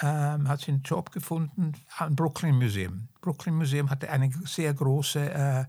ähm, 0.00 0.48
hat 0.48 0.60
sie 0.60 0.72
einen 0.72 0.82
Job 0.82 1.10
gefunden 1.12 1.72
am 1.96 2.14
Brooklyn 2.14 2.56
Museum. 2.56 3.08
Brooklyn 3.20 3.56
Museum 3.56 3.90
hatte 3.90 4.10
eine 4.10 4.30
sehr 4.44 4.72
große 4.74 5.32
äh, 5.32 5.64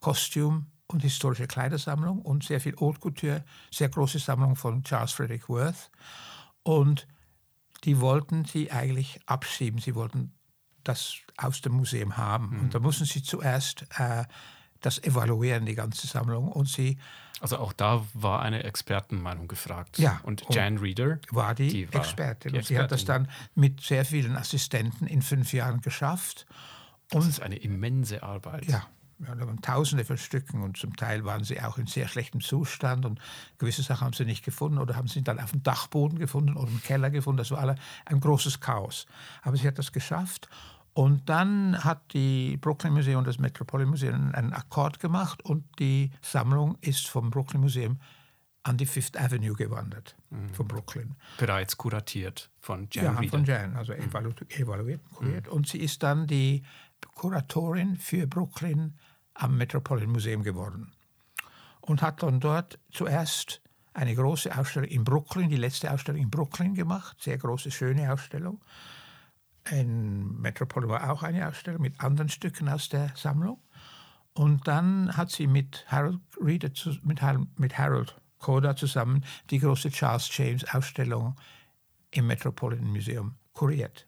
Kostüm- 0.00 0.66
und 0.86 1.02
historische 1.02 1.46
Kleidersammlung 1.46 2.22
und 2.22 2.44
sehr 2.44 2.60
viel 2.60 2.76
Haute 2.78 3.00
Couture, 3.00 3.44
sehr 3.70 3.88
große 3.88 4.18
Sammlung 4.18 4.56
von 4.56 4.84
Charles 4.84 5.12
Frederick 5.12 5.48
Worth. 5.48 5.90
Und 6.62 7.08
die 7.84 8.00
wollten 8.00 8.44
sie 8.44 8.70
eigentlich 8.70 9.20
abschieben. 9.26 9.80
Sie 9.80 9.94
wollten 9.94 10.32
das 10.84 11.16
aus 11.36 11.60
dem 11.60 11.74
Museum 11.74 12.16
haben. 12.16 12.50
Mhm. 12.50 12.60
Und 12.60 12.74
da 12.74 12.78
mussten 12.78 13.04
sie 13.04 13.22
zuerst 13.22 13.86
äh, 13.98 14.24
das 14.86 15.02
evaluieren, 15.02 15.66
die 15.66 15.74
ganze 15.74 16.06
Sammlung. 16.06 16.48
Und 16.48 16.68
sie 16.68 16.98
also 17.40 17.58
auch 17.58 17.74
da 17.74 18.02
war 18.14 18.40
eine 18.40 18.64
Expertenmeinung 18.64 19.46
gefragt. 19.46 19.98
Ja. 19.98 20.20
Und 20.22 20.44
Jan 20.50 20.78
Reader 20.78 21.18
war 21.30 21.54
die, 21.54 21.68
die 21.68 21.92
war 21.92 22.00
Expertin. 22.00 22.52
Die 22.52 22.58
und 22.58 22.64
sie 22.64 22.78
hat 22.78 22.90
das 22.90 23.04
dann 23.04 23.28
mit 23.54 23.82
sehr 23.82 24.06
vielen 24.06 24.36
Assistenten 24.36 25.06
in 25.06 25.20
fünf 25.20 25.52
Jahren 25.52 25.82
geschafft. 25.82 26.46
Und 27.12 27.20
das 27.20 27.28
ist 27.28 27.42
eine 27.42 27.56
immense 27.56 28.22
Arbeit. 28.22 28.66
Ja. 28.66 28.86
Ja, 29.18 29.34
da 29.34 29.46
waren 29.46 29.62
Tausende 29.62 30.04
von 30.04 30.18
Stücken 30.18 30.62
und 30.62 30.76
zum 30.76 30.94
Teil 30.94 31.24
waren 31.24 31.42
sie 31.42 31.62
auch 31.62 31.78
in 31.78 31.86
sehr 31.86 32.06
schlechtem 32.06 32.42
Zustand 32.42 33.06
und 33.06 33.18
gewisse 33.56 33.82
Sachen 33.82 34.04
haben 34.04 34.12
sie 34.12 34.26
nicht 34.26 34.44
gefunden 34.44 34.76
oder 34.76 34.94
haben 34.94 35.08
sie 35.08 35.22
dann 35.22 35.40
auf 35.40 35.52
dem 35.52 35.62
Dachboden 35.62 36.18
gefunden 36.18 36.54
oder 36.54 36.68
im 36.70 36.82
Keller 36.82 37.08
gefunden. 37.08 37.38
Das 37.38 37.50
war 37.50 37.60
alle 37.60 37.76
ein 38.04 38.20
großes 38.20 38.60
Chaos. 38.60 39.06
Aber 39.40 39.56
sie 39.56 39.66
hat 39.66 39.78
das 39.78 39.92
geschafft 39.92 40.50
und 40.96 41.28
dann 41.28 41.84
hat 41.84 42.14
die 42.14 42.56
Brooklyn 42.56 42.94
Museum 42.94 43.18
und 43.18 43.26
das 43.26 43.38
Metropolitan 43.38 43.90
Museum 43.90 44.32
einen 44.32 44.54
Akkord 44.54 44.98
gemacht 44.98 45.44
und 45.44 45.62
die 45.78 46.10
Sammlung 46.22 46.78
ist 46.80 47.06
vom 47.06 47.28
Brooklyn 47.28 47.60
Museum 47.60 48.00
an 48.62 48.78
die 48.78 48.86
Fifth 48.86 49.20
Avenue 49.20 49.54
gewandert, 49.54 50.16
mhm. 50.30 50.48
von 50.54 50.66
Brooklyn. 50.66 51.14
Bereits 51.36 51.76
kuratiert 51.76 52.50
von 52.60 52.88
Jan 52.90 53.22
Ja, 53.22 53.28
von 53.28 53.44
Jan, 53.44 53.76
also 53.76 53.92
mhm. 53.92 54.04
evalu 54.04 54.30
evaluiert, 54.48 55.02
kuriert. 55.12 55.46
Mhm. 55.48 55.52
Und 55.52 55.68
sie 55.68 55.80
ist 55.80 56.02
dann 56.02 56.26
die 56.26 56.62
Kuratorin 57.14 57.96
für 57.96 58.26
Brooklyn 58.26 58.96
am 59.34 59.58
Metropolitan 59.58 60.12
Museum 60.12 60.42
geworden. 60.42 60.92
Und 61.82 62.00
hat 62.00 62.22
dann 62.22 62.40
dort 62.40 62.78
zuerst 62.90 63.60
eine 63.92 64.14
große 64.14 64.56
Ausstellung 64.56 64.88
in 64.88 65.04
Brooklyn, 65.04 65.50
die 65.50 65.56
letzte 65.56 65.92
Ausstellung 65.92 66.22
in 66.22 66.30
Brooklyn 66.30 66.74
gemacht, 66.74 67.20
sehr 67.20 67.36
große, 67.36 67.70
schöne 67.70 68.10
Ausstellung. 68.10 68.62
In 69.70 70.40
Metropole 70.40 70.88
war 70.88 71.10
auch 71.10 71.22
eine 71.22 71.48
Ausstellung 71.48 71.82
mit 71.82 72.00
anderen 72.00 72.28
Stücken 72.28 72.68
aus 72.68 72.88
der 72.88 73.12
Sammlung. 73.16 73.60
Und 74.32 74.68
dann 74.68 75.16
hat 75.16 75.30
sie 75.30 75.46
mit 75.46 75.84
Harold 75.88 76.20
Reader, 76.40 76.70
mit, 77.02 77.20
mit 77.58 77.78
Harold 77.78 78.20
Coda 78.38 78.76
zusammen 78.76 79.24
die 79.50 79.58
große 79.58 79.90
Charles 79.90 80.28
James 80.36 80.64
Ausstellung 80.74 81.36
im 82.10 82.26
Metropolitan 82.26 82.86
Museum 82.86 83.36
kuriert 83.52 84.06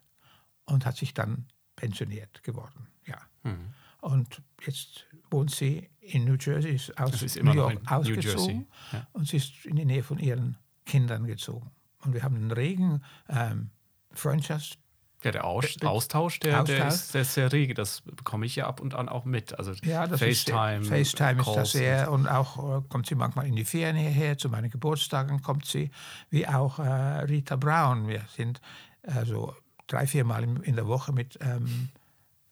und 0.67 0.85
hat 0.85 0.97
sich 0.97 1.15
dann 1.15 1.47
pensioniert 1.77 2.43
geworden. 2.43 2.89
Ja. 3.07 3.19
Mhm. 3.43 3.75
Und 4.01 4.43
jetzt 4.65 5.07
wohnt 5.31 5.51
sie 5.51 5.91
in 6.01 6.25
New 6.25 6.37
Jersey, 6.39 6.75
ist 6.75 6.97
aus 6.99 7.23
ist 7.23 7.43
New 7.43 7.53
York 7.53 7.81
ausgezogen 7.91 8.69
ja. 8.93 9.07
und 9.13 9.27
sie 9.27 9.39
ist 9.39 9.65
in 9.65 9.77
die 9.77 9.85
Nähe 9.85 10.03
von 10.03 10.19
ihren 10.19 10.57
Kindern 10.85 11.27
gezogen. 11.27 11.71
Und 12.03 12.15
wir 12.15 12.23
haben 12.23 12.37
einen 12.37 12.53
regen 12.53 13.03
ähm, 13.29 13.71
Freundschafts 14.13 14.79
ja, 15.25 15.33
der 15.33 15.45
Aus 15.45 15.65
Austausch, 15.83 16.39
der, 16.41 16.63
Austausch. 16.63 16.77
Der, 16.77 16.89
ist, 16.89 17.15
der 17.15 17.23
ist 17.23 17.35
sehr 17.35 17.53
rege. 17.53 17.75
Das 17.75 18.03
bekomme 18.03 18.47
ich 18.47 18.55
ja 18.55 18.67
ab 18.67 18.81
und 18.81 18.95
an 18.95 19.09
auch 19.09 19.25
mit. 19.25 19.59
Also 19.59 19.73
ja, 19.83 20.07
das 20.07 20.21
FaceTime. 20.21 20.81
Ist, 20.83 20.89
FaceTime 20.89 21.41
ist 21.41 21.55
das 21.55 21.73
sehr. 21.73 22.13
Und 22.13 22.29
auch 22.29 22.79
äh, 22.79 22.83
kommt 22.89 23.07
sie 23.07 23.17
manchmal 23.17 23.47
in 23.47 23.57
die 23.57 23.65
Ferien 23.65 23.97
hierher. 23.97 24.39
Zu 24.39 24.49
meinen 24.49 24.71
Geburtstagen 24.71 25.43
kommt 25.43 25.67
sie. 25.67 25.91
Wie 26.31 26.47
auch 26.47 26.79
äh, 26.79 26.83
Rita 26.83 27.57
Brown. 27.57 28.07
Wir 28.07 28.23
sind 28.37 28.61
also 29.03 29.57
drei, 29.89 30.07
vier 30.07 30.25
Mal 30.25 30.45
in 30.45 30.77
der 30.77 30.87
Woche 30.87 31.13
mit 31.13 31.39
ähm, 31.41 31.89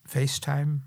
FaceTime 0.05 0.81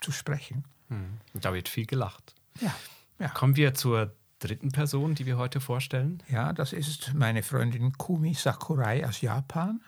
zu 0.00 0.12
sprechen. 0.12 0.64
Hm. 0.88 1.18
Da 1.34 1.52
wird 1.54 1.68
viel 1.68 1.86
gelacht. 1.86 2.34
Ja, 2.60 2.74
ja. 3.18 3.28
Kommen 3.28 3.56
wir 3.56 3.74
zur 3.74 4.14
dritten 4.38 4.70
Person, 4.70 5.14
die 5.14 5.26
wir 5.26 5.38
heute 5.38 5.60
vorstellen. 5.60 6.22
Ja, 6.28 6.52
das 6.52 6.72
ist 6.72 7.14
meine 7.14 7.42
Freundin 7.42 7.94
Kumi 7.94 8.34
Sakurai 8.34 9.06
aus 9.06 9.22
Japan. 9.22 9.80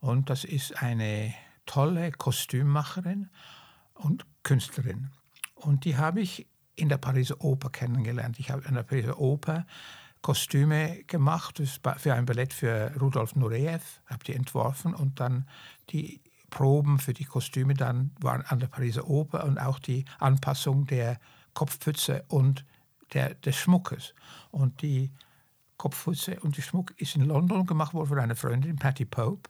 Und 0.00 0.30
das 0.30 0.44
ist 0.44 0.82
eine 0.82 1.34
tolle 1.66 2.12
Kostümmacherin 2.12 3.28
und 3.94 4.26
Künstlerin. 4.42 5.10
Und 5.54 5.84
die 5.84 5.96
habe 5.96 6.20
ich 6.20 6.46
in 6.76 6.88
der 6.88 6.98
Pariser 6.98 7.40
Oper 7.40 7.70
kennengelernt. 7.70 8.38
Ich 8.38 8.50
habe 8.50 8.66
in 8.68 8.74
der 8.74 8.82
Pariser 8.82 9.18
Oper 9.18 9.66
Kostüme 10.22 11.04
gemacht 11.04 11.62
für 11.98 12.14
ein 12.14 12.26
Ballett 12.26 12.52
für 12.52 12.92
Rudolf 13.00 13.36
Nureyev, 13.36 14.00
habe 14.06 14.24
die 14.24 14.34
entworfen 14.34 14.94
und 14.94 15.20
dann 15.20 15.48
die 15.90 16.20
Proben 16.50 16.98
für 16.98 17.12
die 17.12 17.24
Kostüme 17.24 17.74
dann 17.74 18.12
waren 18.20 18.42
an 18.42 18.60
der 18.60 18.66
Pariser 18.66 19.08
Oper 19.08 19.44
und 19.44 19.58
auch 19.58 19.78
die 19.78 20.04
Anpassung 20.18 20.86
der 20.86 21.18
Kopfpfütze 21.54 22.24
und 22.28 22.64
der, 23.12 23.34
des 23.34 23.56
Schmuckes. 23.56 24.14
Und 24.50 24.82
die 24.82 25.12
Kopfpfütze 25.76 26.40
und 26.40 26.56
der 26.56 26.62
Schmuck 26.62 26.92
ist 26.96 27.16
in 27.16 27.22
London 27.22 27.66
gemacht 27.66 27.94
worden 27.94 28.08
von 28.08 28.18
einer 28.18 28.36
Freundin, 28.36 28.76
Patty 28.76 29.04
Pope. 29.04 29.48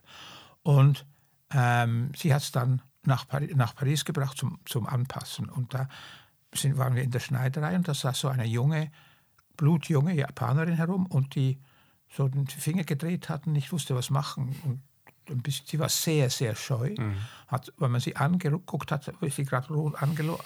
Und 0.66 1.06
ähm, 1.52 2.10
sie 2.16 2.34
hat 2.34 2.42
es 2.42 2.50
dann 2.50 2.82
nach, 3.04 3.28
Paris, 3.28 3.54
nach 3.54 3.76
Paris 3.76 4.04
gebracht 4.04 4.36
zum, 4.36 4.58
zum 4.64 4.88
Anpassen. 4.88 5.48
Und 5.48 5.72
da 5.72 5.88
sind, 6.52 6.76
waren 6.76 6.96
wir 6.96 7.04
in 7.04 7.12
der 7.12 7.20
Schneiderei 7.20 7.76
und 7.76 7.86
da 7.86 7.94
saß 7.94 8.18
so 8.18 8.26
eine 8.26 8.44
junge, 8.44 8.90
blutjunge 9.56 10.12
Japanerin 10.14 10.74
herum 10.74 11.06
und 11.06 11.36
die 11.36 11.60
so 12.08 12.26
den 12.26 12.48
Finger 12.48 12.82
gedreht 12.82 13.28
hatten, 13.28 13.52
nicht 13.52 13.70
wusste, 13.70 13.94
was 13.94 14.10
machen. 14.10 14.82
Und 15.28 15.42
bisschen, 15.44 15.66
sie 15.68 15.78
war 15.78 15.88
sehr, 15.88 16.30
sehr 16.30 16.56
scheu. 16.56 16.96
Mhm. 16.98 17.14
Hat, 17.46 17.72
wenn 17.78 17.92
man 17.92 18.00
sie 18.00 18.16
angeguckt 18.16 18.90
hat, 18.90 19.06
ist 19.20 19.36
sie 19.36 19.44
gerade 19.44 19.72
rot 19.72 19.94
angelogen. 20.02 20.42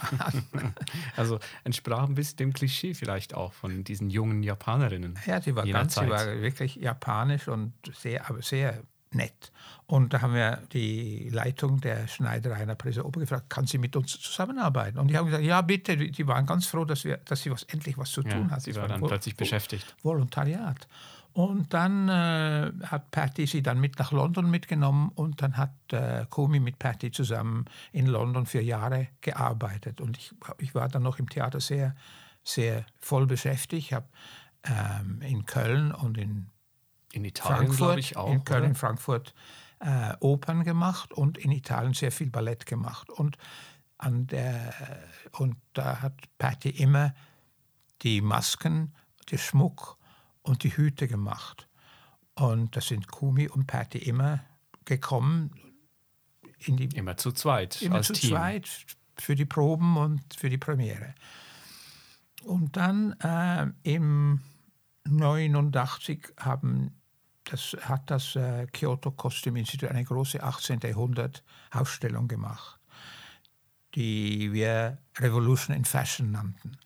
also 1.17 1.39
entsprach 1.65 2.07
ein 2.07 2.15
bisschen 2.15 2.37
dem 2.37 2.53
Klischee 2.53 2.93
vielleicht 2.93 3.33
auch 3.33 3.55
von 3.55 3.85
diesen 3.85 4.11
jungen 4.11 4.43
Japanerinnen. 4.43 5.19
Ja, 5.25 5.41
sie 5.41 5.57
war 5.57 5.67
ganz, 5.67 5.95
Zeit. 5.95 6.05
sie 6.05 6.11
war 6.11 6.27
wirklich 6.43 6.77
japanisch 6.77 7.49
und 7.49 7.73
sehr, 7.95 8.29
aber 8.29 8.43
sehr 8.43 8.83
nett. 9.15 9.53
Und 9.87 10.13
da 10.15 10.21
haben 10.21 10.35
wir 10.35 10.63
die 10.73 11.31
Leitung 11.31 11.81
der 11.81 12.07
Schneiderei 12.07 12.57
einer 12.57 12.77
Pariser 12.77 13.05
Oper 13.05 13.21
gefragt, 13.21 13.51
kann 13.51 13.67
sie 13.67 13.79
mit 13.79 13.97
uns 13.97 14.21
zusammenarbeiten? 14.21 14.99
Und 14.99 15.09
die 15.09 15.17
haben 15.17 15.27
gesagt, 15.27 15.45
ja 15.45 15.61
bitte, 15.63 15.97
die 15.97 16.27
waren 16.27 16.47
ganz 16.47 16.67
froh, 16.67 16.85
dass, 16.85 17.05
wir, 17.05 17.17
dass 17.19 17.43
sie 17.43 17.51
was, 17.51 17.65
endlich 17.65 17.99
was 17.99 18.13
zu 18.13 18.23
tun 18.23 18.47
ja, 18.49 18.51
hat. 18.51 18.63
Sie 18.63 18.75
war 18.77 18.87
dann 18.87 19.03
plötzlich 19.03 19.37
beschäftigt. 19.37 19.97
Volontariat. 20.03 20.87
Und 21.33 21.73
dann 21.75 22.09
äh, 22.09 22.73
hat 22.87 23.11
Patty 23.13 23.47
sie 23.47 23.63
dann 23.63 23.81
mit 23.81 23.99
nach 23.99 24.11
London 24.11 24.51
mitgenommen 24.51 25.13
und 25.15 25.43
dann 25.43 25.57
hat 25.57 25.73
äh, 25.93 26.27
Kumi 26.29 26.59
mit 26.59 26.79
Patty 26.79 27.13
zusammen 27.13 27.67
in 27.93 28.07
London 28.07 28.47
für 28.47 28.61
Jahre 28.61 29.09
gearbeitet. 29.21 30.01
Und 30.01 30.19
ich, 30.19 30.33
ich 30.59 30.75
war 30.75 30.89
dann 30.89 31.03
noch 31.03 31.19
im 31.19 31.29
Theater 31.29 31.61
sehr, 31.61 31.95
sehr 32.43 32.85
voll 32.99 33.27
beschäftigt. 33.27 33.87
Ich 33.87 33.93
habe 33.93 34.07
ähm, 34.65 35.21
in 35.23 35.47
Köln 35.47 35.93
und 35.93 36.19
in 36.19 36.49
in 37.13 37.25
Italien, 37.25 37.73
glaube 37.73 38.01
ich, 38.01 38.17
auch. 38.17 38.31
In 38.31 38.45
Köln, 38.45 38.65
oder? 38.65 38.75
Frankfurt 38.75 39.35
äh, 39.81 40.15
Opern 40.21 40.65
gemacht 40.65 41.13
und 41.13 41.39
in 41.39 41.51
Italien 41.51 41.95
sehr 41.95 42.13
viel 42.13 42.31
Ballett 42.31 42.67
gemacht. 42.67 43.11
Und, 43.11 43.37
an 43.99 44.27
der, 44.27 44.75
und 45.33 45.57
da 45.73 46.03
hat 46.03 46.15
Patty 46.39 46.71
immer 46.71 47.15
die 48.03 48.21
Masken, 48.21 48.95
den 49.31 49.39
Schmuck 49.39 49.99
und 50.43 50.63
die 50.63 50.77
Hüte 50.77 51.09
gemacht. 51.09 51.69
Und 52.35 52.77
da 52.77 52.81
sind 52.81 53.09
Kumi 53.09 53.49
und 53.49 53.67
Patty 53.67 53.99
immer 53.99 54.41
gekommen. 54.85 55.51
In 56.59 56.77
die, 56.77 56.87
immer 56.97 57.17
zu 57.17 57.33
zweit. 57.33 57.81
Immer 57.83 58.03
zu 58.03 58.13
Team. 58.13 58.31
zweit, 58.31 58.69
für 59.17 59.35
die 59.35 59.45
Proben 59.45 59.97
und 59.97 60.23
für 60.35 60.49
die 60.49 60.59
Premiere. 60.59 61.15
Und 62.45 62.77
dann 62.77 63.13
äh, 63.21 63.67
im 63.83 64.41
89 65.05 66.35
haben 66.39 67.00
das, 67.51 67.77
hat 67.83 68.11
das 68.11 68.37
äh, 68.37 68.67
Kyoto 68.73 69.11
Kostüminstitut 69.11 69.91
eine 69.91 70.05
große 70.05 70.43
18. 70.43 70.81
Jahrhundert 70.83 71.43
Ausstellung 71.71 72.29
gemacht, 72.29 72.79
die 73.95 74.53
wir 74.53 74.99
Revolution 75.19 75.77
in 75.77 75.85
Fashion 75.85 76.31
nannten. 76.31 76.77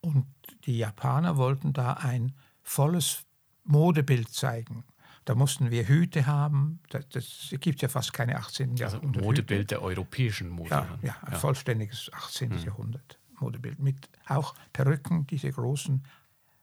Und 0.00 0.26
die 0.66 0.78
Japaner 0.78 1.36
wollten 1.36 1.72
da 1.72 1.94
ein 1.94 2.34
volles 2.62 3.24
Modebild 3.64 4.28
zeigen. 4.28 4.84
Da 5.24 5.34
mussten 5.34 5.70
wir 5.70 5.88
Hüte 5.88 6.26
haben. 6.26 6.80
Das, 6.90 7.08
das 7.08 7.54
gibt 7.60 7.80
ja 7.80 7.88
fast 7.88 8.12
keine 8.12 8.36
18. 8.36 8.82
Also 8.82 9.00
Modebild 9.00 9.60
Hüte. 9.62 9.64
der 9.66 9.82
europäischen 9.82 10.50
Mode. 10.50 10.70
Ja, 10.70 10.98
ja 11.02 11.16
ein 11.22 11.32
ja. 11.32 11.38
vollständiges 11.38 12.10
18. 12.12 12.50
Hm. 12.50 12.58
Jahrhundert 12.64 13.18
Modebild. 13.40 13.78
Mit 13.78 14.10
auch 14.28 14.54
Perücken, 14.74 15.26
diese 15.26 15.50
großen 15.50 16.04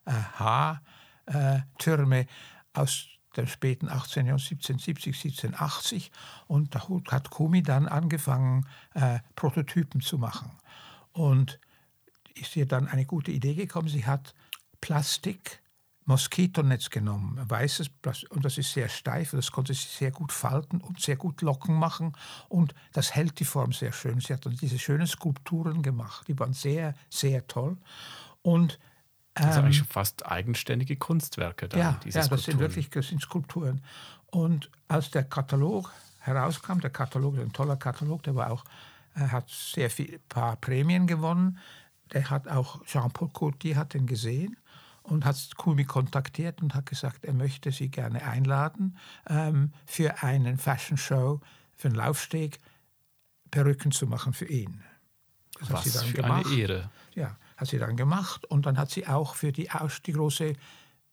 äh, 0.05 0.11
Haartürme 1.31 2.27
aus 2.73 3.07
dem 3.37 3.47
späten 3.47 3.89
18. 3.89 4.25
Jahrhundert, 4.25 4.49
1770, 4.49 5.15
1780. 5.15 6.11
Und 6.47 6.75
da 6.75 6.87
hat 7.11 7.29
Kumi 7.29 7.63
dann 7.63 7.87
angefangen, 7.87 8.67
äh, 8.93 9.19
Prototypen 9.35 10.01
zu 10.01 10.17
machen. 10.17 10.51
Und 11.13 11.59
ist 12.35 12.55
ihr 12.55 12.65
dann 12.65 12.87
eine 12.87 13.05
gute 13.05 13.31
Idee 13.31 13.55
gekommen. 13.55 13.87
Sie 13.87 14.05
hat 14.05 14.33
Plastik, 14.79 15.61
Moskitonetz 16.05 16.89
genommen, 16.89 17.39
weißes 17.47 17.89
Plastik, 17.89 18.31
und 18.31 18.43
das 18.43 18.57
ist 18.57 18.73
sehr 18.73 18.89
steif, 18.89 19.31
das 19.31 19.51
konnte 19.51 19.73
sie 19.73 19.87
sehr 19.87 20.11
gut 20.11 20.31
falten 20.31 20.81
und 20.81 20.99
sehr 20.99 21.15
gut 21.15 21.41
locken 21.41 21.75
machen 21.75 22.13
und 22.49 22.73
das 22.91 23.13
hält 23.13 23.39
die 23.39 23.45
Form 23.45 23.71
sehr 23.71 23.93
schön. 23.93 24.19
Sie 24.19 24.33
hat 24.33 24.45
dann 24.45 24.55
diese 24.55 24.79
schönen 24.79 25.07
Skulpturen 25.07 25.83
gemacht, 25.83 26.27
die 26.27 26.37
waren 26.39 26.53
sehr, 26.53 26.95
sehr 27.09 27.45
toll. 27.47 27.77
Und 28.41 28.79
ähm, 29.41 29.47
also 29.47 29.59
eigentlich 29.61 29.83
fast 29.83 30.25
eigenständige 30.25 30.95
Kunstwerke. 30.95 31.67
Dann, 31.67 31.79
ja, 31.79 31.99
ja 32.05 32.27
das 32.27 32.43
sind 32.43 32.59
wirklich 32.59 32.89
das 32.89 33.07
sind 33.07 33.21
Skulpturen. 33.21 33.81
Und 34.27 34.69
als 34.87 35.11
der 35.11 35.23
Katalog 35.23 35.91
herauskam, 36.19 36.79
der 36.79 36.89
Katalog, 36.89 37.37
ein 37.37 37.51
toller 37.51 37.75
Katalog, 37.75 38.23
der 38.23 38.35
war 38.35 38.51
auch, 38.51 38.63
er 39.13 39.31
hat 39.31 39.49
sehr 39.49 39.89
viel 39.89 40.19
paar 40.29 40.55
Prämien 40.55 41.07
gewonnen. 41.07 41.59
Der 42.13 42.29
hat 42.29 42.47
auch 42.47 42.83
Jean-Paul 42.85 43.29
Coty 43.29 43.73
hat 43.73 43.93
den 43.93 44.05
gesehen 44.05 44.57
und 45.03 45.25
hat 45.25 45.35
Kumi 45.57 45.85
kontaktiert 45.85 46.61
und 46.61 46.75
hat 46.75 46.85
gesagt, 46.85 47.25
er 47.25 47.33
möchte 47.33 47.71
sie 47.71 47.89
gerne 47.89 48.23
einladen 48.23 48.97
ähm, 49.27 49.73
für 49.85 50.21
einen 50.23 50.57
Fashion 50.57 50.97
Show, 50.97 51.41
für 51.75 51.87
einen 51.87 51.97
Laufsteg, 51.97 52.59
Perücken 53.49 53.91
zu 53.91 54.07
machen 54.07 54.33
für 54.33 54.45
ihn. 54.45 54.81
Das 55.59 55.71
Was 55.71 56.03
für 56.03 56.21
gemacht. 56.21 56.45
eine 56.45 56.55
Ehre. 56.55 56.89
Ja, 57.15 57.35
hat 57.61 57.67
sie 57.67 57.77
dann 57.77 57.95
gemacht 57.95 58.45
und 58.45 58.65
dann 58.65 58.77
hat 58.77 58.89
sie 58.89 59.07
auch 59.07 59.35
für 59.35 59.51
die, 59.51 59.69
die 60.05 60.11
große 60.11 60.53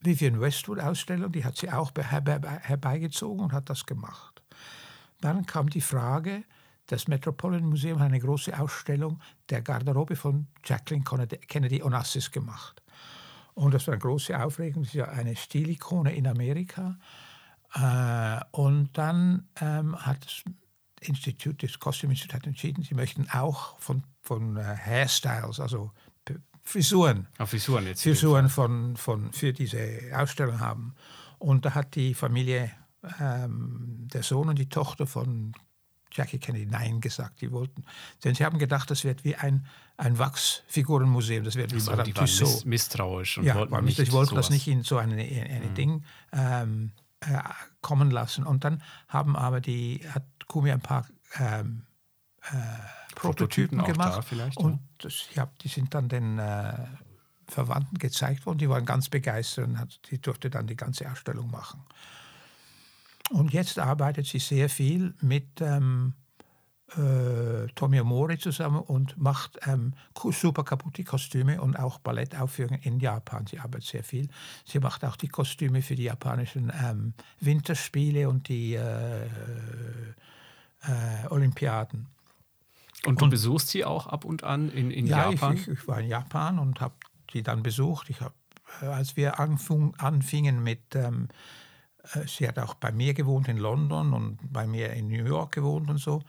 Vivian 0.01 0.41
Westwood 0.41 0.81
Ausstellung, 0.81 1.31
die 1.31 1.45
hat 1.45 1.57
sie 1.57 1.71
auch 1.71 1.93
herbeigezogen 1.95 3.45
und 3.45 3.53
hat 3.53 3.69
das 3.69 3.85
gemacht. 3.85 4.43
Dann 5.21 5.45
kam 5.45 5.69
die 5.69 5.83
Frage, 5.83 6.45
das 6.87 7.07
Metropolitan 7.07 7.69
Museum 7.69 7.99
hat 7.99 8.07
eine 8.07 8.21
große 8.21 8.59
Ausstellung 8.59 9.21
der 9.51 9.61
Garderobe 9.61 10.17
von 10.17 10.47
Jacqueline 10.65 11.05
Kennedy 11.05 11.83
Onassis 11.83 12.31
gemacht. 12.31 12.83
Und 13.53 13.75
das 13.75 13.87
war 13.87 13.93
eine 13.93 14.01
große 14.01 14.41
Aufregung. 14.41 14.85
Sie 14.85 14.89
ist 14.89 14.95
ja 14.95 15.09
eine 15.09 15.37
Stilikone 15.37 16.15
in 16.15 16.27
Amerika. 16.27 16.97
Äh, 17.75 18.41
und 18.53 18.97
dann 18.97 19.49
ähm, 19.61 19.97
hat 19.99 20.25
das 20.25 20.45
Institut, 21.01 21.63
das 21.63 21.79
Costume 21.79 22.15
Institute 22.15 22.47
entschieden, 22.47 22.83
sie 22.83 22.95
möchten 22.95 23.29
auch 23.31 23.79
von, 23.81 24.03
von 24.23 24.57
äh, 24.57 24.63
Hairstyles, 24.63 25.61
also 25.61 25.93
Frisuren, 26.69 27.27
ah, 27.39 27.47
Frisuren, 27.47 27.87
jetzt 27.87 28.03
Frisuren 28.03 28.51
von, 28.51 28.95
von, 28.97 29.33
für 29.33 29.55
diese 29.55 29.79
Ausstellung 30.15 30.61
haben. 30.61 30.95
Und 31.39 31.65
da 31.65 31.75
hat 31.75 31.95
die 31.95 32.13
Familie, 32.13 32.71
ähm, 33.19 34.07
der 34.13 34.23
Sohn 34.23 34.51
und 34.51 34.59
die 34.59 34.69
Tochter 34.69 35.07
von 35.07 35.55
Jackie 36.13 36.39
Kennedy 36.39 36.67
Nein 36.67 37.01
gesagt. 37.01 37.41
Die 37.41 37.53
wollten, 37.53 37.85
denn 38.23 38.35
sie 38.35 38.45
haben 38.45 38.59
gedacht, 38.59 38.91
das 38.91 39.05
wird 39.05 39.25
wie 39.25 39.35
ein, 39.35 39.65
ein 39.97 40.19
Wachsfigurenmuseum, 40.19 41.45
das 41.45 41.55
wird 41.55 41.71
wie 41.71 41.77
also, 41.77 41.91
Madame 41.93 42.13
Tussauds. 42.13 42.67
misstrauisch 42.67 43.39
und 43.39 43.45
ja, 43.45 43.55
wollten 43.55 43.85
nicht 43.87 43.97
sie 43.97 44.13
wollten 44.13 44.35
das 44.35 44.51
nicht 44.51 44.69
in 44.69 44.83
so 44.83 44.99
ein 44.99 45.17
mhm. 45.17 45.75
Ding 45.75 46.05
ähm, 46.33 46.93
äh, 47.21 47.39
kommen 47.81 48.11
lassen. 48.11 48.45
Und 48.45 48.65
dann 48.65 48.83
haben 49.09 49.37
aber 49.37 49.63
die, 49.63 50.03
hat 50.11 50.25
Kumi 50.47 50.71
ein 50.71 50.83
paar 50.83 51.07
ähm, 51.39 51.85
äh, 52.43 52.98
Prototypen, 53.19 53.79
Prototypen 53.79 54.07
gemacht. 54.07 54.55
Da 54.57 54.63
und 54.63 54.81
das, 54.99 55.29
ja, 55.35 55.49
die 55.63 55.69
sind 55.69 55.95
dann 55.95 56.09
den 56.09 56.39
äh, 56.39 56.75
Verwandten 57.49 57.99
gezeigt 57.99 58.47
worden. 58.47 58.59
Die 58.59 58.69
waren 58.69 58.85
ganz 58.85 59.09
begeistert 59.09 59.67
und 59.67 59.79
hat, 59.79 59.99
die 60.11 60.21
durfte 60.21 60.51
dann 60.51 60.67
die 60.67 60.77
ganze 60.77 61.11
Ausstellung 61.11 61.51
machen. 61.51 61.83
Und 63.31 63.53
jetzt 63.53 63.79
arbeitet 63.79 64.27
sie 64.27 64.39
sehr 64.39 64.69
viel 64.69 65.15
mit 65.21 65.61
ähm, 65.61 66.15
äh, 66.97 67.67
Tomio 67.75 68.05
Mori 68.05 68.39
zusammen 68.39 68.81
und 68.81 69.19
macht 69.19 69.59
ähm, 69.67 69.93
super 70.31 70.65
kaputte 70.65 71.05
Kostüme 71.05 71.61
und 71.61 71.79
auch 71.79 71.99
Ballettaufführungen 71.99 72.81
in 72.81 73.01
Japan. 73.01 73.47
Sie 73.47 73.59
arbeitet 73.59 73.89
sehr 73.89 74.05
viel. 74.05 74.29
Sie 74.65 74.79
macht 74.79 75.05
auch 75.05 75.17
die 75.17 75.29
Kostüme 75.29 75.83
für 75.83 75.97
die 75.97 76.05
japanischen 76.05 76.73
ähm, 76.83 77.13
Winterspiele 77.41 78.29
und 78.29 78.49
die 78.49 78.75
äh, 78.75 79.27
äh, 79.27 79.29
Olympiaden. 81.29 82.07
Und 83.05 83.21
du 83.21 83.25
und, 83.25 83.31
besuchst 83.31 83.69
sie 83.69 83.85
auch 83.85 84.07
ab 84.07 84.25
und 84.25 84.45
an 84.45 84.71
in, 84.71 84.91
in 84.91 85.07
ja, 85.07 85.31
Japan? 85.31 85.57
Ja, 85.57 85.63
ich, 85.63 85.69
ich, 85.69 85.89
war 85.89 86.01
in 86.01 86.09
Japan 86.09 86.59
und 86.59 86.81
habe 86.81 86.95
sie 87.33 87.43
dann 87.43 87.63
besucht. 87.63 88.11
Ich 88.11 88.21
hab, 88.21 88.35
äh, 88.83 88.87
als 88.87 89.17
wir 89.17 89.39
anfing, 89.39 89.95
anfingen 89.99 90.63
mit 90.63 90.95
ähm, 90.95 91.29
äh, 92.15 92.27
sie 92.27 92.47
hat 92.49 92.59
auch 92.59 92.75
bei 92.75 92.93
mir 92.93 93.15
gewohnt 93.15 93.49
in 93.49 93.59
London 93.59 94.13
und 94.13 94.39
bei 94.53 94.67
mir 94.67 94.93
in 94.93 95.09
New 95.09 95.25
York 95.25 95.53
gewohnt 95.53 95.91
und 95.91 95.99
so. 95.99 96.23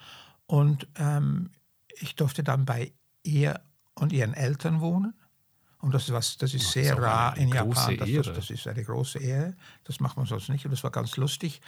Und 0.45 0.87
ähm, 0.95 1.51
ich 1.99 2.15
durfte 2.15 2.43
dann 2.43 2.65
bei 2.65 2.93
ihr 3.23 3.61
und 3.95 4.13
ihren 4.13 4.33
Eltern 4.33 4.81
wohnen. 4.81 5.13
Und 5.79 5.93
das 5.93 6.03
ist, 6.03 6.13
was, 6.13 6.37
das 6.37 6.53
ist 6.53 6.71
sehr 6.71 6.95
das 6.95 7.03
rar 7.03 7.37
in 7.37 7.49
Japan. 7.49 7.97
Das, 7.97 8.09
das, 8.09 8.35
das, 8.35 8.49
ist 8.49 8.67
eine 8.67 8.83
große 8.83 9.19
Ehre. 9.19 9.55
Das 9.85 9.99
macht 9.99 10.17
man 10.17 10.25
sonst 10.25 10.49
nicht. 10.49 10.65
Und 10.65 10.71
das 10.71 10.83
war 10.83 10.91
ganz 10.91 11.15
lustig. 11.17 11.61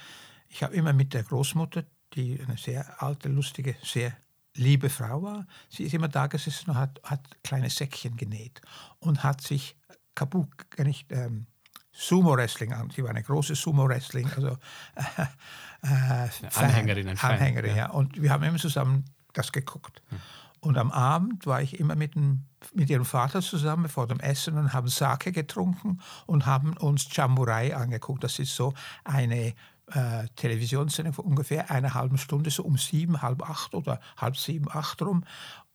Ich 0.50 0.64
habe 0.64 0.76
immer 0.76 0.92
mit 0.92 1.14
der 1.14 1.24
Großmutter, 1.24 1.86
die 2.14 2.42
eine 2.42 2.58
sehr 2.58 3.02
alte, 3.02 3.30
lustige, 3.30 3.76
sehr 3.84 4.14
liebe 4.56 4.90
Frau 4.90 5.24
war, 5.24 5.48
sie 5.70 5.84
ist 5.84 5.94
immer 5.94 6.08
da 6.08 6.28
gesessen 6.28 6.72
und 6.72 6.78
hat, 6.78 7.00
hat 7.04 7.44
kleine 7.44 7.70
Säckchen 7.70 8.18
genäht 8.18 8.62
und 9.00 9.24
hat 9.24 9.42
sich 9.42 9.78
kaputt, 10.16 10.50
nicht, 10.78 11.12
ähm, 11.12 11.48
Sumo-Wrestling 11.94 12.74
an. 12.74 12.90
Sie 12.90 13.04
war 13.04 13.10
eine 13.10 13.24
große 13.24 13.56
Sumo-Wrestling, 13.56 14.30
also 14.36 14.58
äh, 14.96 16.26
äh, 16.26 16.50
Anhängerin, 16.56 17.10
ein 17.10 17.18
Fan, 17.18 17.34
Anhängerin, 17.34 17.72
ja. 17.72 17.78
ja. 17.78 17.90
Und 17.90 18.22
wir 18.22 18.32
haben 18.32 18.44
immer 18.44 18.58
zusammen 18.58 19.06
das 19.34 19.52
geguckt. 19.52 20.02
Hm. 20.10 20.20
Und 20.62 20.78
am 20.78 20.92
Abend 20.92 21.48
war 21.48 21.62
ich 21.62 21.80
immer 21.80 21.96
mit, 21.96 22.14
dem, 22.14 22.46
mit 22.74 22.90
ihrem 22.90 23.04
Vater 23.04 23.42
zusammen 23.42 23.90
vor 23.90 24.08
dem 24.08 24.20
Essen 24.20 24.58
und 24.58 24.74
haben 24.74 24.88
Sake 24.88 25.32
getrunken 25.32 26.00
und 26.28 26.46
haben 26.46 26.78
uns 26.78 27.08
Jamburai 27.12 27.76
angeguckt. 27.76 28.24
Das 28.24 28.38
ist 28.38 28.56
so 28.56 28.74
eine 29.04 29.56
äh, 29.94 30.28
Televisionssendung 30.36 31.14
von 31.14 31.26
ungefähr 31.26 31.70
einer 31.72 31.94
halben 31.94 32.18
Stunde, 32.18 32.50
so 32.50 32.64
um 32.64 32.78
sieben, 32.78 33.22
halb 33.22 33.48
acht 33.48 33.74
oder 33.74 34.00
halb 34.18 34.38
sieben, 34.38 34.68
acht 34.70 35.02
rum. 35.02 35.24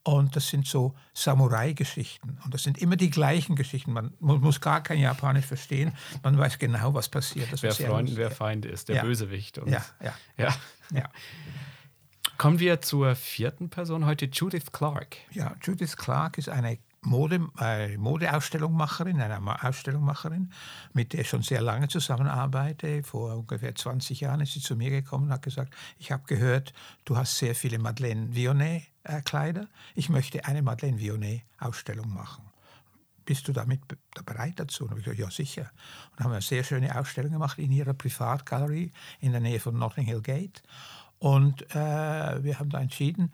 Und 0.03 0.37
das 0.37 0.49
sind 0.49 0.69
so 0.69 0.95
Samurai-Geschichten. 1.15 2.39
Und 2.45 2.55
das 2.55 2.63
sind 2.63 2.79
immer 2.79 2.95
die 2.95 3.11
gleichen 3.11 3.57
Geschichten. 3.57 3.93
Man 3.93 4.13
muss 4.21 4.61
gar 4.61 4.81
kein 4.81 5.01
Japanisch 5.01 5.47
verstehen. 5.47 5.93
Man 6.23 6.39
weiß 6.39 6.61
genau, 6.61 6.95
was 6.95 7.09
passiert. 7.09 7.53
Das 7.53 7.63
wer 7.65 7.73
Freund 7.73 8.11
und 8.11 8.17
wer 8.17 8.31
Feind 8.31 8.65
ist, 8.67 8.89
der 8.89 8.97
ja. 8.97 9.03
Bösewicht. 9.03 9.59
Und 9.59 9.69
ja, 9.69 9.85
ja, 10.01 10.15
ja, 10.39 10.55
ja. 10.93 11.11
Kommen 12.39 12.61
wir 12.61 12.81
zur 12.83 13.17
vierten 13.17 13.69
Person 13.69 14.07
heute, 14.07 14.27
Judith 14.27 14.71
Clark. 14.71 15.17
Ja, 15.33 15.57
Judith 15.61 15.97
Clark 15.97 16.39
ist 16.39 16.51
eine 16.51 16.79
Mode, 17.07 17.49
äh, 17.61 17.97
Modeausstellungmacherin, 17.97 19.21
eine 19.21 19.65
Ausstellungmacherin, 19.65 20.53
mit 20.93 21.13
der 21.13 21.21
ich 21.21 21.29
schon 21.29 21.43
sehr 21.43 21.63
lange 21.63 21.87
zusammenarbeite. 21.89 23.03
Vor 23.05 23.37
ungefähr 23.37 23.75
20 23.75 24.21
Jahren 24.21 24.41
ist 24.41 24.53
sie 24.53 24.61
zu 24.61 24.75
mir 24.77 24.91
gekommen 24.91 25.27
und 25.27 25.33
hat 25.33 25.43
gesagt, 25.43 25.73
ich 25.99 26.11
habe 26.11 26.25
gehört, 26.27 26.73
du 27.05 27.17
hast 27.17 27.39
sehr 27.39 27.55
viele 27.55 27.79
Madeleine 27.79 28.35
Vionnet-Kleider. 28.35 29.69
Ich 29.95 30.09
möchte 30.09 30.45
eine 30.45 30.63
Madeleine 30.63 30.99
Vionnet-Ausstellung 30.99 32.13
machen. 32.13 32.45
Bist 33.25 33.47
du 33.47 33.53
damit 33.53 33.81
bereit 34.25 34.55
dazu? 34.57 34.85
Und 34.85 34.99
ich 34.99 35.05
gesagt, 35.05 35.19
ja, 35.19 35.31
sicher. 35.31 35.71
Und 36.13 36.25
haben 36.25 36.33
eine 36.33 36.43
sehr 36.43 36.65
schöne 36.65 36.99
Ausstellung 36.99 37.33
gemacht 37.33 37.59
in 37.59 37.71
ihrer 37.71 37.95
Privatgalerie 37.95 38.91
in 39.21 39.31
der 39.31 39.41
Nähe 39.41 39.61
von 39.61 39.79
Notting 39.79 40.05
Hill 40.05 40.23
Gate. 40.23 40.63
Und 41.19 41.63
äh, 41.75 42.45
wir 42.45 42.59
haben 42.59 42.71
da 42.71 42.81
entschieden, 42.81 43.33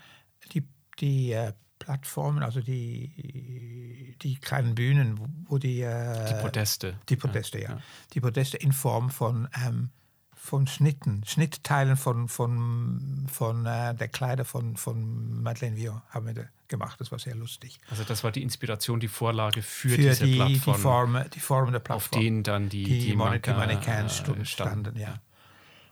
die, 0.52 0.66
die 0.98 1.32
äh, 1.32 1.52
Plattformen, 1.84 2.42
also 2.42 2.60
die, 2.60 4.16
die 4.22 4.36
kleinen 4.36 4.74
Bühnen, 4.74 5.18
wo 5.48 5.58
die... 5.58 5.82
Äh, 5.82 6.34
die 6.34 6.40
Podeste. 6.42 6.94
Die 7.08 7.16
Podeste, 7.16 7.60
ja. 7.60 7.70
ja. 7.70 7.80
Die 8.12 8.20
Podeste 8.20 8.56
in 8.56 8.72
Form 8.72 9.10
von, 9.10 9.48
ähm, 9.64 9.90
von 10.34 10.66
Schnitten, 10.66 11.22
Schnittteilen 11.26 11.96
von, 11.96 12.28
von, 12.28 13.26
von 13.30 13.66
äh, 13.66 13.94
der 13.94 14.08
Kleider 14.08 14.44
von, 14.44 14.76
von 14.76 15.42
Madeleine 15.42 15.76
Viau 15.76 16.02
haben 16.10 16.26
wir 16.26 16.48
gemacht. 16.68 17.00
Das 17.00 17.12
war 17.12 17.18
sehr 17.18 17.34
lustig. 17.34 17.78
Also 17.90 18.04
das 18.04 18.24
war 18.24 18.32
die 18.32 18.42
Inspiration, 18.42 18.98
die 18.98 19.08
Vorlage 19.08 19.62
für, 19.62 19.90
Für 19.90 19.96
diese 19.96 20.24
die, 20.24 20.32
die, 20.32 20.36
Plattform, 20.38 20.80
Form, 20.80 21.24
die 21.34 21.40
Form 21.40 21.70
der 21.70 21.80
auf 21.80 21.84
Plattform. 21.84 22.22
denen 22.22 22.42
dann 22.42 22.68
die, 22.68 22.84
die, 22.84 22.98
die 22.98 23.16
Mannequin, 23.16 23.56
Mannequins 23.56 24.20
äh, 24.20 24.24
standen, 24.24 24.46
standen. 24.46 24.98
ja. 24.98 25.14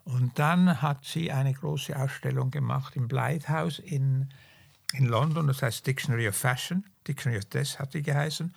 Und 0.04 0.38
dann 0.38 0.82
hat 0.82 1.04
sie 1.04 1.30
eine 1.30 1.52
große 1.52 1.96
Ausstellung 1.96 2.50
gemacht 2.50 2.96
im 2.96 3.08
House 3.48 3.78
in, 3.78 4.30
in 4.92 5.06
London, 5.06 5.46
das 5.46 5.62
heißt 5.62 5.86
Dictionary 5.86 6.28
of 6.28 6.36
Fashion, 6.36 6.84
Dictionary 7.06 7.38
of 7.38 7.44
Dress 7.46 7.78
hat 7.78 7.94
die 7.94 8.02
geheißen. 8.02 8.54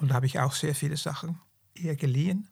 Und 0.00 0.10
da 0.10 0.14
habe 0.14 0.26
ich 0.26 0.38
auch 0.38 0.52
sehr 0.52 0.74
viele 0.74 0.96
Sachen 0.96 1.38
ihr 1.74 1.96
geliehen. 1.96 2.48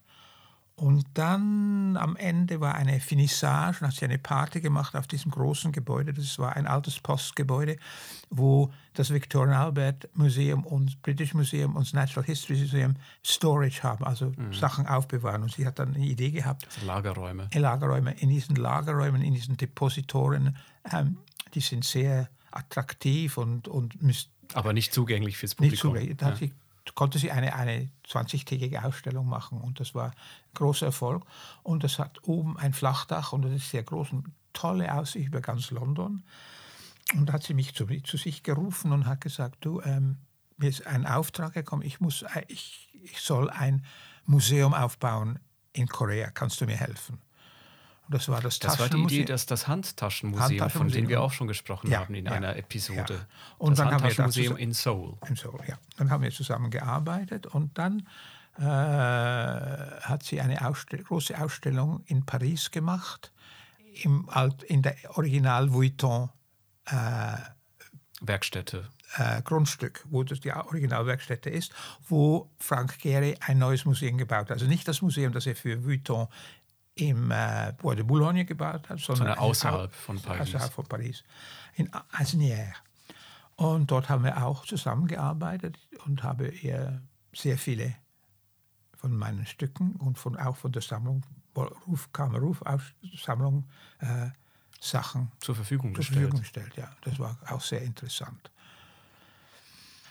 Und 0.77 1.07
dann 1.15 1.97
am 1.97 2.17
Ende 2.17 2.61
war 2.61 2.75
eine 2.75 2.99
Finissage, 2.99 3.81
und 3.81 3.87
hat 3.87 3.95
sie 3.95 4.07
eine 4.07 4.19
Party 4.19 4.61
gemacht 4.61 4.97
auf 4.97 5.07
diesem 5.07 5.31
großen 5.31 5.71
Gebäude. 5.71 6.13
Das 6.13 6.37
war 6.41 6.57
ein 6.57 6.67
altes 6.67 6.99
Postgebäude, 6.99 7.77
wo 8.29 8.73
das 8.95 9.11
Victorian 9.11 9.55
Albert 9.55 10.09
Museum 10.15 10.65
und 10.65 11.01
British 11.03 11.33
Museum 11.33 11.77
und 11.77 11.87
das 11.87 11.93
Natural 11.93 12.25
History 12.25 12.59
Museum 12.59 12.97
Storage 13.25 13.85
haben, 13.85 14.05
also 14.05 14.33
Sachen 14.51 14.89
aufbewahren. 14.89 15.45
Und 15.45 15.53
sie 15.53 15.65
hat 15.65 15.79
dann 15.79 15.95
eine 15.95 16.05
Idee 16.05 16.33
gehabt, 16.33 16.67
Also 16.67 16.87
Lagerräume. 16.87 17.49
Lagerräume, 17.55 18.13
in 18.15 18.31
diesen 18.31 18.57
Lagerräumen, 18.57 19.23
in 19.23 19.33
diesen 19.33 19.57
Depositoren, 19.57 20.57
ähm, 20.93 21.19
die 21.55 21.61
sind 21.61 21.85
sehr 21.85 22.29
attraktiv 22.55 23.37
und, 23.39 23.69
und 23.69 23.97
mys- 24.03 24.29
Aber 24.55 24.73
nicht 24.73 24.93
zugänglich 24.93 25.37
fürs 25.37 25.53
nicht 25.59 25.81
Publikum. 25.81 25.91
zugänglich. 25.93 26.17
Da 26.17 26.27
hat 26.27 26.39
sie, 26.39 26.53
konnte 26.95 27.19
sie 27.19 27.31
eine, 27.31 27.55
eine 27.55 27.89
20-tägige 28.09 28.85
Ausstellung 28.85 29.29
machen 29.29 29.61
und 29.61 29.81
das 29.81 29.95
war 29.95 30.11
ein 30.11 30.15
großer 30.55 30.87
Erfolg. 30.87 31.25
Und 31.63 31.85
das 31.85 31.99
hat 31.99 32.19
oben 32.23 32.57
ein 32.59 32.73
Flachdach 32.73 33.33
und 33.33 33.43
das 33.43 33.53
ist 33.53 33.71
sehr 33.71 33.83
groß 33.83 34.13
und 34.13 34.27
tolle 34.53 34.95
Aussicht 34.95 35.27
über 35.27 35.41
ganz 35.41 35.71
London. 35.71 36.23
Und 37.15 37.27
da 37.27 37.35
hat 37.35 37.43
sie 37.43 37.55
mich 37.55 37.75
zu, 37.75 37.87
zu 38.03 38.17
sich 38.17 38.43
gerufen 38.43 38.93
und 38.93 39.07
hat 39.07 39.21
gesagt, 39.21 39.65
du, 39.65 39.81
ähm, 39.83 40.19
mir 40.57 40.71
ist 40.71 40.87
ein 40.87 41.07
Auftrag 41.07 41.53
gekommen, 41.55 41.83
ich, 41.83 42.01
muss, 42.01 42.23
äh, 42.23 42.45
ich, 42.49 42.89
ich 43.03 43.21
soll 43.21 43.51
ein 43.51 43.85
Museum 44.27 44.73
aufbauen 44.73 45.39
in 45.73 45.87
Korea, 45.89 46.31
kannst 46.31 46.61
du 46.61 46.67
mir 46.67 46.77
helfen? 46.77 47.21
Das 48.09 48.29
war 48.29 48.41
das 48.41 48.59
Das 48.59 48.79
war 48.79 48.89
die 48.89 49.03
Idee, 49.03 49.25
dass 49.25 49.47
das 49.47 49.67
Handtaschenmuseum, 49.67 50.47
von 50.47 50.59
Handtaschenmuseum. 50.61 51.05
dem 51.05 51.09
wir 51.09 51.23
auch 51.23 51.33
schon 51.33 51.49
gesprochen 51.49 51.91
Ja, 51.91 52.01
haben 52.01 52.15
in 52.15 52.27
ja, 52.27 52.33
einer 52.33 52.57
Episode. 52.57 53.15
ja. 53.15 53.27
Und 53.59 53.73
das 53.73 53.79
dann 53.79 53.87
haben 53.87 54.03
wir 54.03 54.11
Handtaschenmuseum 54.11 54.57
in 54.59 54.73
Seoul. 54.73 55.17
Im 55.27 55.37
Seoul, 55.37 55.61
ja. 55.67 55.79
Dann 55.97 56.11
haben 56.11 56.23
wir 56.23 56.31
zusammen 56.31 56.71
gearbeitet 56.71 57.47
und 57.47 57.79
dann 57.79 58.07
äh, 58.59 58.63
hat 58.63 60.23
sie 60.23 60.41
eine 60.41 60.67
Ausstell 60.67 61.03
große 61.03 61.41
Ausstellung 61.43 62.03
in 62.07 62.25
Paris 62.27 62.71
gemacht, 62.71 63.33
im 64.03 64.29
Alt 64.29 64.63
in 64.65 64.83
der 64.83 64.97
Original 65.17 65.73
Vuitton 65.73 66.29
Werkstätte. 68.21 68.89
äh, 69.17 69.43
Grundstück, 69.43 70.05
wo 70.11 70.23
das 70.23 70.41
die 70.41 70.53
Originalwerkstätte 70.53 71.49
ist, 71.51 71.73
wo 72.09 72.51
Frank 72.59 72.99
Gehry 73.01 73.37
ein 73.41 73.59
neues 73.59 73.85
Museum 73.85 74.19
gebaut 74.19 74.51
hat. 74.51 74.53
Also 74.53 74.67
nicht 74.67 74.87
das 74.89 75.01
Museum, 75.03 75.33
das 75.33 75.47
er 75.47 75.57
für 75.57 75.85
Vuitton 75.85 76.29
im 76.97 77.31
äh, 77.31 77.73
Bois 77.79 77.95
de 77.95 78.05
Boulogne 78.05 78.45
gebaut 78.45 78.89
hat, 78.89 79.01
sondern 79.01 79.29
Sondern 79.29 79.39
außerhalb 79.39 79.93
von 79.93 80.21
Paris. 80.21 80.41
Außerhalb 80.41 80.73
von 80.73 80.87
Paris, 80.87 81.25
in 81.75 81.91
Asnières. 82.13 82.75
Und 83.57 83.91
dort 83.91 84.09
haben 84.09 84.25
wir 84.25 84.45
auch 84.45 84.65
zusammengearbeitet 84.65 85.79
und 86.05 86.23
habe 86.23 86.49
ihr 86.49 87.03
sehr 87.33 87.59
viele 87.59 87.95
von 88.97 89.17
meinen 89.17 89.47
Stücken 89.47 89.97
und 89.97 90.19
von, 90.19 90.37
auch 90.37 90.57
von 90.57 90.73
der 90.73 90.83
Sammlung, 90.83 91.23
Ruf, 91.87 92.13
Kammerruf, 92.13 92.63
Sammlung, 93.17 93.65
äh, 94.01 94.31
Sachen 94.81 95.31
zur 95.41 95.55
Verfügung 95.55 95.95
zur 95.95 95.99
gestellt. 95.99 96.21
Verfügung 96.21 96.41
gestellt. 96.41 96.73
Ja, 96.77 96.91
das 97.03 97.19
war 97.19 97.39
auch 97.49 97.61
sehr 97.61 97.83
interessant. 97.83 98.51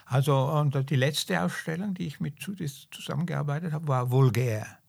Also 0.05 0.35
und 0.51 0.89
die 0.89 0.95
letzte 0.95 1.41
Ausstellung, 1.41 1.93
die 1.93 2.07
ich 2.07 2.19
mit 2.19 2.39
Judith 2.39 2.87
zusammengearbeitet 2.91 3.73
habe, 3.73 3.87
war 3.87 4.11
Vulgär. 4.11 4.79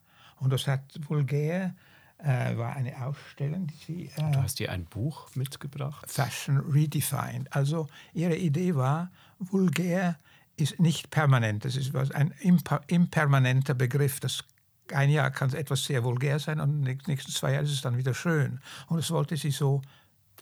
Und 0.41 0.53
das 0.53 0.67
hat 0.67 0.83
Vulgär 1.09 1.75
äh, 2.19 2.57
war 2.57 2.75
eine 2.75 3.05
Ausstellung, 3.05 3.67
die 3.67 3.75
sie 3.75 4.11
Du 4.17 4.23
äh, 4.23 4.37
hast 4.37 4.59
dir 4.59 4.71
ein 4.73 4.85
Buch 4.85 5.29
mitgebracht. 5.35 6.11
Fashion 6.11 6.59
Redefined. 6.59 7.53
Also 7.55 7.89
ihre 8.13 8.37
Idee 8.37 8.75
war, 8.75 9.11
vulgär 9.39 10.19
ist 10.57 10.81
nicht 10.81 11.11
permanent. 11.11 11.65
Das 11.65 11.77
ist 11.77 11.93
was, 11.93 12.11
ein 12.13 12.33
imper, 12.41 12.81
impermanenter 12.87 13.75
Begriff. 13.75 14.21
Das 14.21 14.45
ein 14.93 15.11
Jahr 15.11 15.31
kann 15.31 15.53
etwas 15.53 15.85
sehr 15.85 16.05
vulgär 16.05 16.39
sein 16.39 16.61
und 16.61 16.71
in 16.71 16.85
den 16.85 16.99
nächsten 17.07 17.33
zwei 17.33 17.53
Jahren 17.53 17.65
ist 17.65 17.73
es 17.73 17.81
dann 17.81 17.97
wieder 17.97 18.15
schön. 18.15 18.61
Und 18.89 18.99
das 18.99 19.11
wollte 19.11 19.37
sie 19.37 19.51
so 19.51 19.83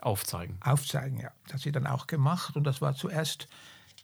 Aufzeigen. 0.00 0.58
aufzeigen. 0.60 1.18
Ja. 1.18 1.30
Das 1.44 1.54
hat 1.54 1.60
sie 1.60 1.72
dann 1.72 1.86
auch 1.86 2.06
gemacht 2.06 2.56
und 2.56 2.64
das 2.64 2.80
war 2.80 2.94
zuerst, 2.94 3.48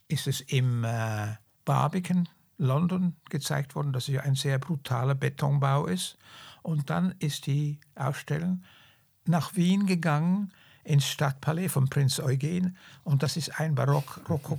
ist 0.06 0.26
es 0.26 0.40
im 0.40 0.84
äh, 0.84 1.34
Barbican, 1.64 2.28
London 2.58 3.16
gezeigt 3.30 3.74
worden, 3.74 3.92
dass 3.92 4.08
es 4.08 4.14
ja 4.14 4.20
ein 4.22 4.34
sehr 4.34 4.58
brutaler 4.58 5.14
Betonbau 5.14 5.86
ist. 5.86 6.18
Und 6.62 6.90
dann 6.90 7.14
ist 7.18 7.46
die 7.46 7.78
Ausstellung 7.94 8.62
nach 9.24 9.54
Wien 9.56 9.86
gegangen, 9.86 10.52
ins 10.84 11.06
Stadtpalais 11.06 11.68
von 11.68 11.88
Prinz 11.88 12.18
Eugen. 12.18 12.76
Und 13.04 13.22
das 13.22 13.36
ist 13.36 13.60
ein 13.60 13.74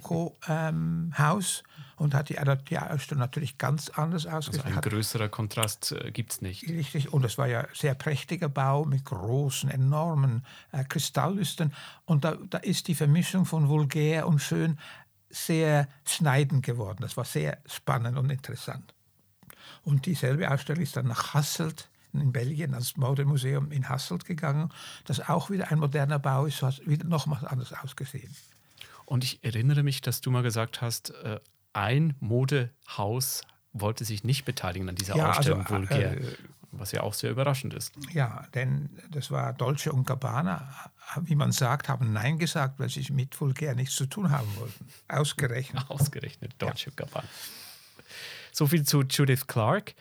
Barock-Rokoko-Haus. 0.10 1.64
und 1.98 2.14
hat 2.14 2.30
die, 2.30 2.38
die 2.70 2.78
Ausstellung 2.80 3.20
natürlich 3.20 3.58
ganz 3.58 3.90
anders 3.90 4.26
Also 4.26 4.38
ausgesehen. 4.52 4.68
ein 4.68 4.76
Hat- 4.76 4.86
größerer 4.86 5.28
Kontrast 5.28 5.92
äh, 5.92 6.12
gibt 6.12 6.32
es 6.32 6.42
nicht. 6.42 6.68
Richtig, 6.70 7.12
und 7.12 7.26
es 7.26 7.38
war 7.38 7.48
ja 7.48 7.68
sehr 7.74 7.94
prächtiger 7.96 8.48
Bau 8.48 8.86
mit 8.86 9.04
großen, 9.06 9.70
enormen 9.70 10.46
äh, 10.72 10.84
Kristalllüstern. 10.86 11.74
Und 12.06 12.24
da, 12.24 12.38
da 12.50 12.60
ist 12.60 12.88
die 12.88 12.96
Vermischung 12.96 13.46
von 13.46 13.68
vulgär 13.68 14.28
und 14.28 14.40
schön 14.40 14.78
sehr 15.30 15.88
schneidend 16.06 16.66
geworden. 16.66 17.00
Das 17.02 17.18
war 17.18 17.26
sehr 17.26 17.60
spannend 17.66 18.18
und 18.18 18.30
interessant. 18.30 18.94
Und 19.84 20.06
dieselbe 20.06 20.50
Ausstellung 20.52 20.84
ist 20.84 20.96
dann 20.96 21.08
nach 21.08 21.34
Hasselt 21.34 21.90
in 22.14 22.32
Belgien, 22.32 22.74
ans 22.74 22.98
Modemuseum 22.98 23.72
in 23.72 23.88
Hasselt 23.88 24.26
gegangen, 24.26 24.70
das 25.06 25.30
auch 25.30 25.50
wieder 25.50 25.72
ein 25.72 25.80
moderner 25.80 26.20
Bau 26.20 26.46
ist, 26.46 26.58
so 26.58 26.68
hat 26.68 26.86
wieder 26.88 27.06
nochmals 27.06 27.44
anders 27.44 27.74
ausgesehen. 27.74 28.36
Und 29.06 29.24
ich 29.24 29.44
erinnere 29.44 29.84
mich, 29.84 30.02
dass 30.02 30.22
du 30.22 30.32
mal 30.32 30.44
gesagt 30.44 30.82
hast, 30.82 31.12
äh, 31.24 31.40
ein 31.74 32.16
Modehaus 32.20 33.42
wollte 33.74 34.06
sich 34.06 34.24
nicht 34.24 34.46
beteiligen 34.46 34.90
an 34.90 34.96
dieser 34.96 35.16
Ja, 35.16 35.28
also, 35.28 35.54
Ausstellung 35.54 35.70
Vulgär, 35.70 36.18
äh, 36.18 36.36
was 36.72 36.92
ja 36.92 37.02
auch 37.02 37.14
sehr 37.14 37.32
überraschend 37.32 37.74
ist. 37.74 37.94
Ja, 38.12 38.48
denn 38.54 38.90
das 39.10 39.32
war 39.32 39.54
Dolce 39.54 39.92
und 39.92 40.06
Gabbana, 40.06 40.68
wie 41.22 41.36
man 41.36 41.52
sagt, 41.52 41.90
haben 41.90 42.14
Nein 42.14 42.38
gesagt, 42.38 42.80
weil 42.80 42.90
sie 42.90 43.06
mit 43.12 43.40
Vulgär 43.40 43.76
nichts 43.76 43.96
zu 43.96 44.06
tun 44.06 44.30
haben 44.32 44.48
wollten. 44.58 44.88
Ausgerechnet. 45.08 45.86
Ausgerechnet 45.90 46.54
Deutsche 46.58 46.92
Gabbana. 46.92 47.28
So 48.52 48.68
viel 48.68 48.84
zu 48.84 49.04
Judith 49.04 49.48
Clark. 49.48 49.96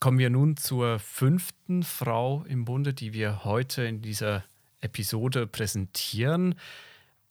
Kommen 0.00 0.18
wir 0.18 0.30
nun 0.30 0.56
zur 0.56 0.98
fünften 0.98 1.82
Frau 1.82 2.44
im 2.44 2.64
Bunde, 2.64 2.94
die 2.94 3.12
wir 3.12 3.44
heute 3.44 3.82
in 3.82 4.00
dieser 4.00 4.44
Episode 4.80 5.46
präsentieren. 5.46 6.54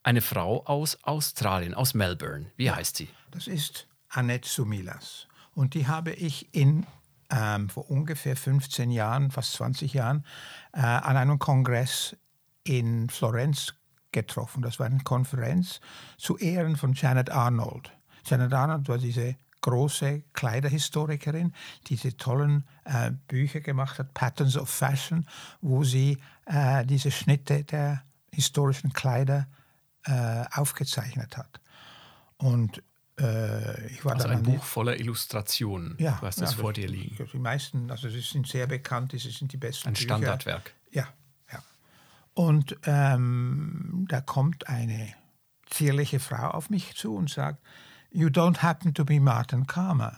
Eine 0.02 0.20
Frau 0.20 0.64
aus 0.64 1.02
Australien, 1.02 1.74
aus 1.74 1.94
Melbourne. 1.94 2.46
Wie 2.56 2.70
heißt 2.70 2.96
sie? 2.96 3.08
Das 3.32 3.48
ist 3.48 3.86
Annette 4.08 4.48
Sumilas. 4.48 5.26
Und 5.54 5.74
die 5.74 5.88
habe 5.88 6.12
ich 6.12 6.54
in, 6.54 6.86
ähm, 7.30 7.68
vor 7.68 7.90
ungefähr 7.90 8.36
15 8.36 8.90
Jahren, 8.90 9.30
fast 9.30 9.52
20 9.54 9.94
Jahren, 9.94 10.24
äh, 10.72 10.80
an 10.80 11.16
einem 11.16 11.38
Kongress 11.38 12.16
in 12.64 13.08
Florenz 13.08 13.74
getroffen. 14.12 14.62
Das 14.62 14.78
war 14.78 14.86
eine 14.86 15.00
Konferenz 15.00 15.80
zu 16.18 16.36
Ehren 16.36 16.76
von 16.76 16.94
Janet 16.94 17.30
Arnold. 17.30 17.92
Janet 18.24 18.52
Arnold 18.52 18.88
war 18.88 18.98
diese 18.98 19.36
große 19.60 20.22
Kleiderhistorikerin, 20.32 21.52
die 21.86 21.96
diese 21.96 22.16
tollen 22.16 22.66
äh, 22.84 23.10
Bücher 23.28 23.60
gemacht 23.60 23.98
hat, 23.98 24.14
Patterns 24.14 24.56
of 24.56 24.70
Fashion, 24.70 25.26
wo 25.60 25.84
sie 25.84 26.18
äh, 26.46 26.84
diese 26.86 27.10
Schnitte 27.10 27.64
der 27.64 28.02
historischen 28.32 28.92
Kleider 28.92 29.48
äh, 30.04 30.44
aufgezeichnet 30.52 31.36
hat. 31.36 31.60
Und 32.38 32.82
ich 33.20 34.04
war 34.04 34.14
Also 34.14 34.28
ein 34.28 34.42
Buch 34.42 34.62
voller 34.64 34.98
Illustrationen. 34.98 35.96
ja, 35.98 36.16
du 36.20 36.26
hast 36.26 36.40
das 36.40 36.52
ja, 36.52 36.58
vor 36.58 36.72
dir 36.72 36.88
liegen. 36.88 37.16
Die 37.32 37.38
meisten, 37.38 37.90
also 37.90 38.08
sie 38.08 38.20
sind 38.20 38.46
sehr 38.46 38.66
bekannt, 38.66 39.12
sie 39.12 39.18
sind 39.30 39.52
die 39.52 39.56
besten 39.56 39.88
Ein 39.88 39.94
Bücher. 39.94 40.04
Standardwerk. 40.04 40.74
Ja, 40.90 41.06
ja. 41.52 41.62
Und 42.34 42.76
ähm, 42.84 44.06
da 44.08 44.20
kommt 44.20 44.68
eine 44.68 45.08
zierliche 45.68 46.18
Frau 46.20 46.50
auf 46.50 46.70
mich 46.70 46.94
zu 46.96 47.14
und 47.14 47.30
sagt, 47.30 47.62
You 48.12 48.28
don't 48.28 48.58
happen 48.58 48.92
to 48.94 49.04
be 49.04 49.20
Martin 49.20 49.66
Kramer. 49.66 50.16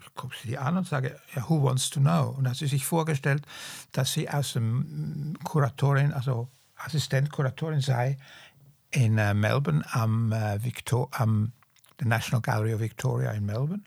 Ich 0.00 0.12
gucke 0.14 0.34
sie 0.42 0.58
an 0.58 0.76
und 0.76 0.88
sage, 0.88 1.20
who 1.48 1.62
wants 1.62 1.90
to 1.90 2.00
know? 2.00 2.34
Und 2.36 2.48
hat 2.48 2.56
sie 2.56 2.66
sich 2.66 2.84
vorgestellt, 2.84 3.44
dass 3.92 4.12
sie 4.12 4.28
aus 4.28 4.54
dem 4.54 5.36
Kuratorin, 5.44 6.12
also 6.12 6.48
Assistentkuratorin 6.76 7.80
sei 7.80 8.16
in 8.90 9.18
äh, 9.18 9.34
Melbourne 9.34 9.84
am, 9.92 10.32
äh, 10.32 10.64
Victor 10.64 11.08
am 11.12 11.52
der 12.00 12.08
National 12.08 12.40
Gallery 12.40 12.74
of 12.74 12.80
Victoria 12.80 13.30
in 13.32 13.46
Melbourne 13.46 13.84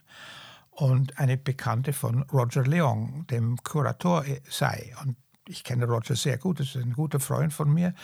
und 0.70 1.18
eine 1.18 1.36
Bekannte 1.36 1.92
von 1.92 2.22
Roger 2.24 2.64
Leong, 2.64 3.26
dem 3.28 3.56
Kurator 3.62 4.24
äh, 4.24 4.40
sei. 4.48 4.92
Und 5.02 5.16
ich 5.46 5.62
kenne 5.62 5.86
Roger 5.86 6.16
sehr 6.16 6.38
gut, 6.38 6.60
das 6.60 6.74
ist 6.74 6.76
ein 6.76 6.94
guter 6.94 7.20
Freund 7.20 7.52
von 7.52 7.72
mir. 7.72 7.94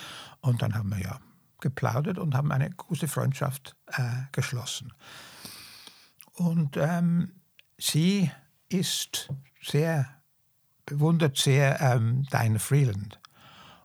Und 0.41 0.61
dann 0.61 0.75
haben 0.75 0.89
wir 0.89 0.99
ja 0.99 1.19
geplaudert 1.59 2.17
und 2.17 2.35
haben 2.35 2.51
eine 2.51 2.69
große 2.69 3.07
Freundschaft 3.07 3.75
äh, 3.87 4.01
geschlossen. 4.31 4.93
Und 6.33 6.77
ähm, 6.77 7.33
sie 7.77 8.31
ist 8.69 9.29
sehr, 9.61 10.07
bewundert 10.85 11.37
sehr 11.37 11.79
ähm, 11.81 12.23
Diana 12.31 12.59
Freeland. 12.59 13.19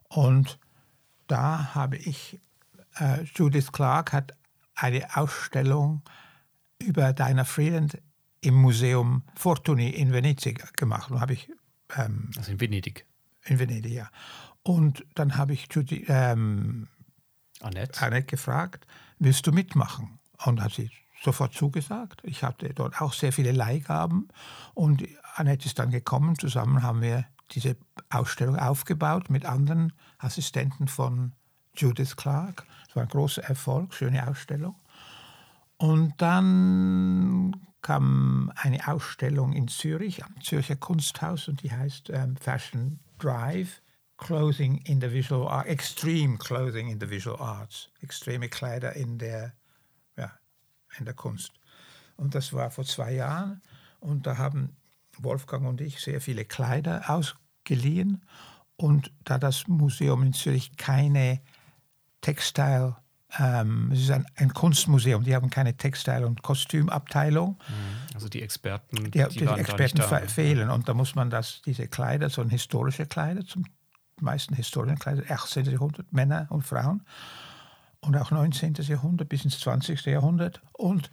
Und 0.09 0.59
da 1.27 1.75
habe 1.75 1.97
ich, 1.97 2.41
äh, 2.99 3.25
Judith 3.35 3.73
Clark 3.73 4.13
hat 4.13 4.37
eine 4.77 5.17
Ausstellung 5.17 6.03
über 6.79 7.13
Diana 7.13 7.45
Freeland 7.45 7.99
im 8.41 8.55
Museum 8.55 9.23
Fortuny 9.35 9.91
in 9.91 10.13
Venedig 10.13 10.77
gemacht. 10.77 11.11
Und 11.11 11.21
habe 11.21 11.33
ich, 11.33 11.51
ähm, 11.97 12.31
also 12.37 12.53
in 12.53 12.61
Venedig. 12.61 13.07
In 13.45 13.59
Venedig, 13.59 13.93
ja. 13.93 14.11
Und 14.63 15.05
dann 15.15 15.37
habe 15.37 15.53
ich 15.53 15.69
Judy, 15.71 16.05
ähm, 16.09 16.89
Annette. 17.61 18.03
Annette 18.03 18.27
gefragt, 18.27 18.87
willst 19.19 19.47
du 19.47 19.53
mitmachen? 19.53 20.19
Und 20.45 20.61
hat 20.61 20.73
sie 20.73 20.91
sofort 21.23 21.55
zugesagt. 21.55 22.21
Ich 22.25 22.43
hatte 22.43 22.73
dort 22.75 23.01
auch 23.01 23.13
sehr 23.13 23.33
viele 23.33 23.53
Leihgaben 23.53 24.29
und 24.75 25.03
Annette 25.35 25.67
ist 25.67 25.79
dann 25.79 25.91
gekommen. 25.91 26.39
Zusammen 26.39 26.83
haben 26.83 27.01
wir 27.01 27.25
diese 27.53 27.77
Ausstellung 28.11 28.57
aufgebaut 28.57 29.31
mit 29.31 29.47
anderen 29.47 29.93
Assistenten 30.19 30.89
von 30.89 31.33
Judith 31.75 32.17
Clark. 32.17 32.67
War 32.97 33.03
ein 33.03 33.09
großer 33.09 33.45
Erfolg, 33.45 33.95
schöne 33.95 34.27
Ausstellung. 34.27 34.75
Und 35.77 36.15
dann 36.17 37.67
kam 37.83 38.51
eine 38.57 38.89
Ausstellung 38.89 39.53
in 39.53 39.69
Zürich, 39.69 40.25
am 40.25 40.41
Zürcher 40.41 40.77
Kunsthaus, 40.77 41.47
und 41.47 41.63
die 41.63 41.71
heißt 41.71 42.11
ähm, 42.11 42.37
Fashion 42.37 42.99
Drive. 43.19 43.83
Clothing 44.19 44.79
in 44.87 44.99
the 45.01 45.13
Visual 45.13 45.47
Arts, 45.47 45.69
Extreme 45.69 46.39
Clothing 46.39 46.89
in 46.89 46.99
the 46.99 47.11
Visual 47.11 47.39
Arts, 47.39 47.91
extreme 48.01 48.49
Kleider 48.49 48.95
in 48.97 49.19
der, 49.19 49.53
ja, 50.17 50.33
in 50.99 51.05
der 51.05 51.13
Kunst. 51.13 51.53
Und 52.17 52.35
das 52.35 52.55
war 52.55 52.71
vor 52.71 52.85
zwei 52.85 53.13
Jahren 53.13 53.61
und 54.01 54.27
da 54.27 54.39
haben 54.39 54.77
Wolfgang 55.19 55.67
und 55.67 55.81
ich 55.81 56.01
sehr 56.01 56.23
viele 56.23 56.47
Kleider 56.47 57.11
ausgeliehen 57.11 58.25
und 58.77 59.13
da 59.25 59.39
das 59.39 59.69
Museum 59.69 60.23
in 60.23 60.33
Zürich 60.33 60.77
keine 60.77 61.43
Textil, 62.27 62.97
ähm, 63.39 63.93
es 63.93 64.01
ist 64.01 64.11
ein, 64.11 64.27
ein, 64.35 64.53
Kunstmuseum, 64.53 65.23
die 65.23 65.33
haben 65.37 65.49
keine 65.49 65.77
Textil- 65.77 66.25
und 66.25 66.43
Kostümabteilung. 66.43 67.51
Mhm. 67.51 68.15
Also 68.15 68.29
die 68.29 68.43
Experten, 68.43 68.97
die, 68.97 69.11
die, 69.11 69.29
die 69.29 69.45
Experten 69.45 70.29
fehlen 70.29 70.71
und 70.71 70.89
da 70.89 70.95
muss 70.95 71.15
man 71.15 71.31
das, 71.31 71.63
diese 71.65 71.87
Kleider, 71.87 72.29
so 72.29 72.43
historische 72.45 73.07
Kleider 73.07 73.47
zum 73.47 73.65
meisten 74.21 74.57
Historienkleider, 74.57 75.31
18. 75.31 75.67
Jahrhundert, 75.67 76.13
Männer 76.13 76.49
und 76.51 76.63
Frauen 76.63 77.05
und 78.01 78.17
auch 78.17 78.33
19. 78.33 78.75
Jahrhundert 78.75 79.29
bis 79.29 79.45
ins 79.45 79.61
20. 79.61 80.05
Jahrhundert. 80.07 80.61
Und 80.73 81.13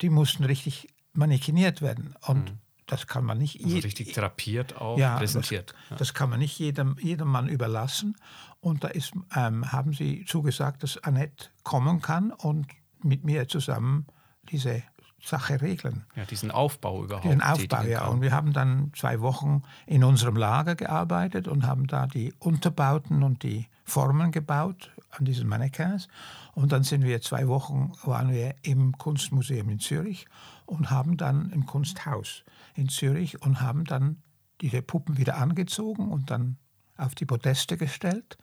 die 0.00 0.10
mussten 0.10 0.42
richtig 0.42 0.88
manekiniert 1.12 1.82
werden. 1.82 2.16
Und 2.22 2.50
mhm. 2.50 2.58
Das 2.86 3.06
kann 3.06 3.24
man 3.24 3.38
nicht... 3.38 3.62
Also 3.64 3.78
richtig 3.78 4.12
therapiert 4.12 4.80
auch 4.80 4.98
ja, 4.98 5.16
präsentiert. 5.16 5.74
Das, 5.88 5.98
das, 5.98 6.14
kann 6.14 6.30
man 6.30 6.38
nicht 6.38 6.58
jedem, 6.58 6.96
jedem 7.00 7.28
Mann 7.28 7.48
überlassen. 7.48 8.16
Und 8.60 8.84
da 8.84 8.88
ist, 8.88 9.12
ähm, 9.34 9.70
haben 9.72 9.92
sie 9.92 10.24
zugesagt, 10.24 10.82
dass 10.82 11.02
Annette 11.02 11.48
kommen 11.62 12.00
kann 12.00 12.30
und 12.30 12.66
mit 13.02 13.24
mir 13.24 13.48
zusammen 13.48 14.06
diese 14.50 14.82
Sache 15.20 15.60
regeln. 15.60 16.04
Ja, 16.14 16.24
diesen 16.24 16.50
Aufbau 16.50 17.04
überhaupt. 17.04 17.24
Diesen 17.24 17.42
Aufbau, 17.42 17.82
ja. 17.82 18.00
Kann. 18.00 18.10
Und 18.10 18.20
wir 18.22 18.32
haben 18.32 18.52
dann 18.52 18.92
zwei 18.94 19.20
Wochen 19.20 19.62
in 19.86 20.04
unserem 20.04 20.36
Lager 20.36 20.76
gearbeitet 20.76 21.48
und 21.48 21.66
haben 21.66 21.86
da 21.86 22.06
die 22.06 22.32
Unterbauten 22.38 23.22
und 23.22 23.42
die 23.42 23.66
Formen 23.84 24.30
gebaut 24.30 24.92
an 25.10 25.24
diesen 25.24 25.48
Mannequins. 25.48 26.08
Und 26.52 26.72
dann 26.72 26.84
sind 26.84 27.02
wir 27.02 27.20
zwei 27.22 27.48
Wochen, 27.48 27.92
waren 28.04 28.30
wir 28.30 28.54
im 28.62 28.96
Kunstmuseum 28.96 29.68
in 29.70 29.80
Zürich 29.80 30.26
und 30.64 30.90
haben 30.90 31.16
dann 31.16 31.50
im 31.50 31.66
Kunsthaus 31.66 32.44
in 32.76 32.88
Zürich 32.88 33.40
und 33.42 33.60
haben 33.60 33.84
dann 33.84 34.22
diese 34.60 34.82
Puppen 34.82 35.18
wieder 35.18 35.36
angezogen 35.36 36.08
und 36.08 36.30
dann 36.30 36.56
auf 36.96 37.14
die 37.14 37.26
Podeste 37.26 37.76
gestellt. 37.76 38.38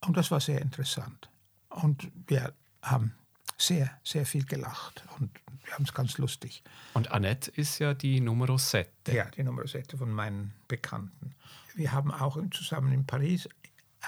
Und 0.00 0.16
das 0.16 0.30
war 0.30 0.40
sehr 0.40 0.60
interessant. 0.60 1.28
Und 1.68 2.10
wir 2.26 2.52
haben 2.82 3.14
sehr, 3.58 3.90
sehr 4.02 4.26
viel 4.26 4.44
gelacht 4.44 5.04
und 5.18 5.30
wir 5.64 5.74
haben 5.74 5.84
es 5.84 5.94
ganz 5.94 6.18
lustig. 6.18 6.62
Und 6.94 7.10
Annette 7.10 7.50
ist 7.50 7.78
ja 7.78 7.94
die 7.94 8.20
Numero 8.20 8.58
7. 8.58 8.86
Ja, 9.08 9.24
die 9.30 9.42
Numero 9.42 9.66
7 9.66 9.98
von 9.98 10.10
meinen 10.10 10.52
Bekannten. 10.68 11.34
Wir 11.74 11.92
haben 11.92 12.10
auch 12.10 12.38
zusammen 12.50 12.92
in 12.92 13.06
Paris 13.06 13.48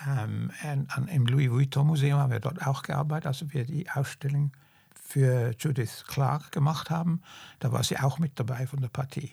ähm, 0.06 0.50
an, 0.62 1.08
im 1.08 1.26
Louis 1.26 1.50
Vuitton 1.50 1.86
Museum 1.86 2.18
haben 2.18 2.32
wir 2.32 2.40
dort 2.40 2.66
auch 2.66 2.82
gearbeitet, 2.82 3.26
also 3.26 3.52
wir 3.52 3.64
die 3.64 3.88
Ausstellung 3.90 4.52
für 5.06 5.54
Judith 5.58 6.04
Clark 6.06 6.52
gemacht 6.52 6.90
haben. 6.90 7.22
Da 7.60 7.72
war 7.72 7.82
sie 7.84 7.98
auch 7.98 8.18
mit 8.18 8.38
dabei 8.38 8.66
von 8.66 8.80
der 8.80 8.88
Partie. 8.88 9.32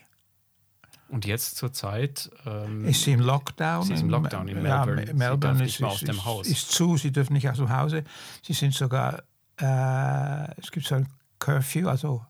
Und 1.09 1.25
jetzt 1.25 1.57
zur 1.57 1.73
Zeit 1.73 2.31
ähm, 2.45 2.85
ist 2.85 3.03
sie 3.03 3.11
im 3.11 3.19
Lockdown. 3.19 3.83
Sie 3.83 3.93
ist 3.93 4.01
im 4.01 4.09
Lockdown 4.09 4.47
in 4.47 4.61
Melbourne. 4.61 5.05
Ja, 5.05 5.13
Melbourne 5.13 5.63
ist, 5.63 5.79
ist, 5.79 6.47
ist, 6.47 6.71
zu, 6.71 6.97
sie 6.97 7.11
dürfen 7.11 7.33
nicht 7.33 7.49
aus 7.49 7.57
dem 7.57 7.69
Hause. 7.69 8.03
Sie 8.41 8.53
sind 8.53 8.73
sogar 8.73 9.23
äh, 9.59 10.59
es 10.59 10.71
gibt 10.71 10.85
so 10.87 10.95
ein 10.95 11.07
Curfew, 11.39 11.87
also 11.87 12.25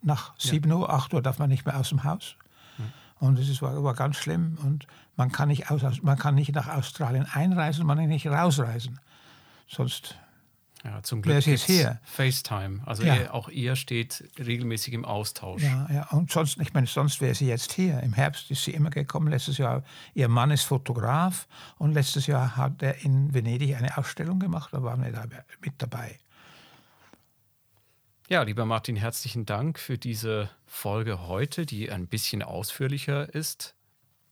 nach 0.00 0.34
7 0.38 0.70
ja. 0.70 0.76
Uhr, 0.76 0.90
8 0.90 1.14
Uhr 1.14 1.22
darf 1.22 1.38
man 1.38 1.48
nicht 1.48 1.66
mehr 1.66 1.78
aus 1.78 1.90
dem 1.90 2.04
Haus. 2.04 2.36
Mhm. 2.78 2.92
Und 3.26 3.38
es 3.38 3.62
war, 3.62 3.82
war, 3.82 3.94
ganz 3.94 4.16
schlimm. 4.16 4.58
Und 4.62 4.86
man 5.16 5.32
kann, 5.32 5.48
nicht 5.48 5.70
aus, 5.70 5.82
man 6.02 6.18
kann 6.18 6.34
nicht 6.34 6.54
nach 6.54 6.68
Australien 6.68 7.26
einreisen, 7.30 7.86
man 7.86 7.98
kann 7.98 8.08
nicht 8.08 8.26
rausreisen. 8.26 9.00
Sonst 9.66 10.16
ja, 10.84 11.02
zum 11.02 11.22
Glück 11.22 11.46
ist 11.46 11.64
hier. 11.64 12.00
FaceTime. 12.04 12.80
Also 12.86 13.02
ja. 13.02 13.16
ihr, 13.16 13.34
auch 13.34 13.48
ihr 13.48 13.74
steht 13.74 14.24
regelmäßig 14.38 14.94
im 14.94 15.04
Austausch. 15.04 15.62
Ja, 15.62 15.88
ja. 15.92 16.06
Und 16.10 16.30
sonst, 16.30 16.58
ich 16.60 16.72
meine, 16.72 16.86
sonst 16.86 17.20
wäre 17.20 17.34
sie 17.34 17.48
jetzt 17.48 17.72
hier. 17.72 18.00
Im 18.00 18.12
Herbst 18.12 18.50
ist 18.50 18.64
sie 18.64 18.72
immer 18.72 18.90
gekommen. 18.90 19.28
Letztes 19.28 19.58
Jahr, 19.58 19.82
ihr 20.14 20.28
Mann 20.28 20.50
ist 20.50 20.64
Fotograf 20.64 21.48
und 21.78 21.92
letztes 21.92 22.26
Jahr 22.26 22.56
hat 22.56 22.82
er 22.82 23.04
in 23.04 23.34
Venedig 23.34 23.76
eine 23.76 23.96
Ausstellung 23.98 24.38
gemacht. 24.38 24.72
Da 24.72 24.82
waren 24.82 25.02
wir 25.02 25.10
da 25.10 25.24
mit 25.60 25.74
dabei. 25.78 26.18
Ja, 28.28 28.42
lieber 28.42 28.66
Martin, 28.66 28.94
herzlichen 28.94 29.46
Dank 29.46 29.78
für 29.78 29.96
diese 29.96 30.50
Folge 30.66 31.26
heute, 31.26 31.64
die 31.64 31.90
ein 31.90 32.06
bisschen 32.06 32.42
ausführlicher 32.42 33.34
ist 33.34 33.74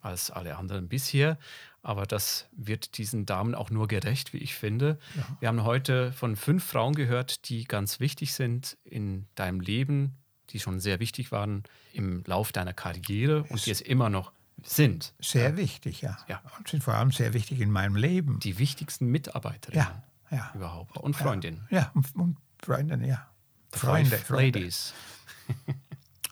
als 0.02 0.30
alle 0.30 0.56
anderen 0.56 0.88
bisher. 0.88 1.38
Aber 1.86 2.04
das 2.04 2.48
wird 2.50 2.98
diesen 2.98 3.26
Damen 3.26 3.54
auch 3.54 3.70
nur 3.70 3.86
gerecht, 3.86 4.32
wie 4.32 4.38
ich 4.38 4.56
finde. 4.56 4.98
Ja. 5.14 5.36
Wir 5.38 5.48
haben 5.48 5.62
heute 5.62 6.10
von 6.10 6.34
fünf 6.34 6.64
Frauen 6.64 6.96
gehört, 6.96 7.48
die 7.48 7.62
ganz 7.62 8.00
wichtig 8.00 8.34
sind 8.34 8.76
in 8.82 9.28
deinem 9.36 9.60
Leben, 9.60 10.16
die 10.50 10.58
schon 10.58 10.80
sehr 10.80 10.98
wichtig 10.98 11.30
waren 11.30 11.62
im 11.92 12.24
Lauf 12.26 12.50
deiner 12.50 12.72
Karriere 12.72 13.44
und 13.44 13.64
die 13.66 13.70
es 13.70 13.80
immer 13.80 14.10
noch 14.10 14.32
sind. 14.64 15.14
Sehr 15.20 15.50
ja. 15.50 15.56
wichtig, 15.56 16.00
ja. 16.00 16.18
ja. 16.26 16.42
Und 16.58 16.66
sind 16.66 16.82
vor 16.82 16.94
allem 16.94 17.12
sehr 17.12 17.34
wichtig 17.34 17.60
in 17.60 17.70
meinem 17.70 17.94
Leben. 17.94 18.40
Die 18.40 18.58
wichtigsten 18.58 19.06
Mitarbeiterinnen 19.06 19.86
ja. 20.32 20.36
Ja. 20.36 20.50
überhaupt. 20.56 20.96
Und 20.96 21.14
Freundinnen. 21.14 21.68
Ja, 21.70 21.92
und, 21.94 22.16
und 22.16 22.36
Freundinnen, 22.58 23.06
ja. 23.06 23.28
Freunde, 23.70 24.18
Freunde. 24.18 24.58
Ladies. 24.58 24.92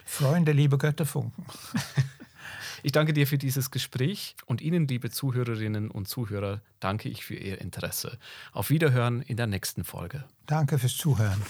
Freunde, 0.04 0.50
liebe 0.50 0.78
Götterfunken. 0.78 1.46
Ich 2.84 2.92
danke 2.92 3.14
dir 3.14 3.26
für 3.26 3.38
dieses 3.38 3.70
Gespräch 3.70 4.36
und 4.44 4.60
Ihnen, 4.60 4.86
liebe 4.86 5.08
Zuhörerinnen 5.08 5.90
und 5.90 6.06
Zuhörer, 6.06 6.60
danke 6.80 7.08
ich 7.08 7.24
für 7.24 7.34
Ihr 7.34 7.58
Interesse. 7.62 8.18
Auf 8.52 8.68
Wiederhören 8.68 9.22
in 9.22 9.38
der 9.38 9.46
nächsten 9.46 9.84
Folge. 9.84 10.24
Danke 10.44 10.78
fürs 10.78 10.94
Zuhören. 10.94 11.40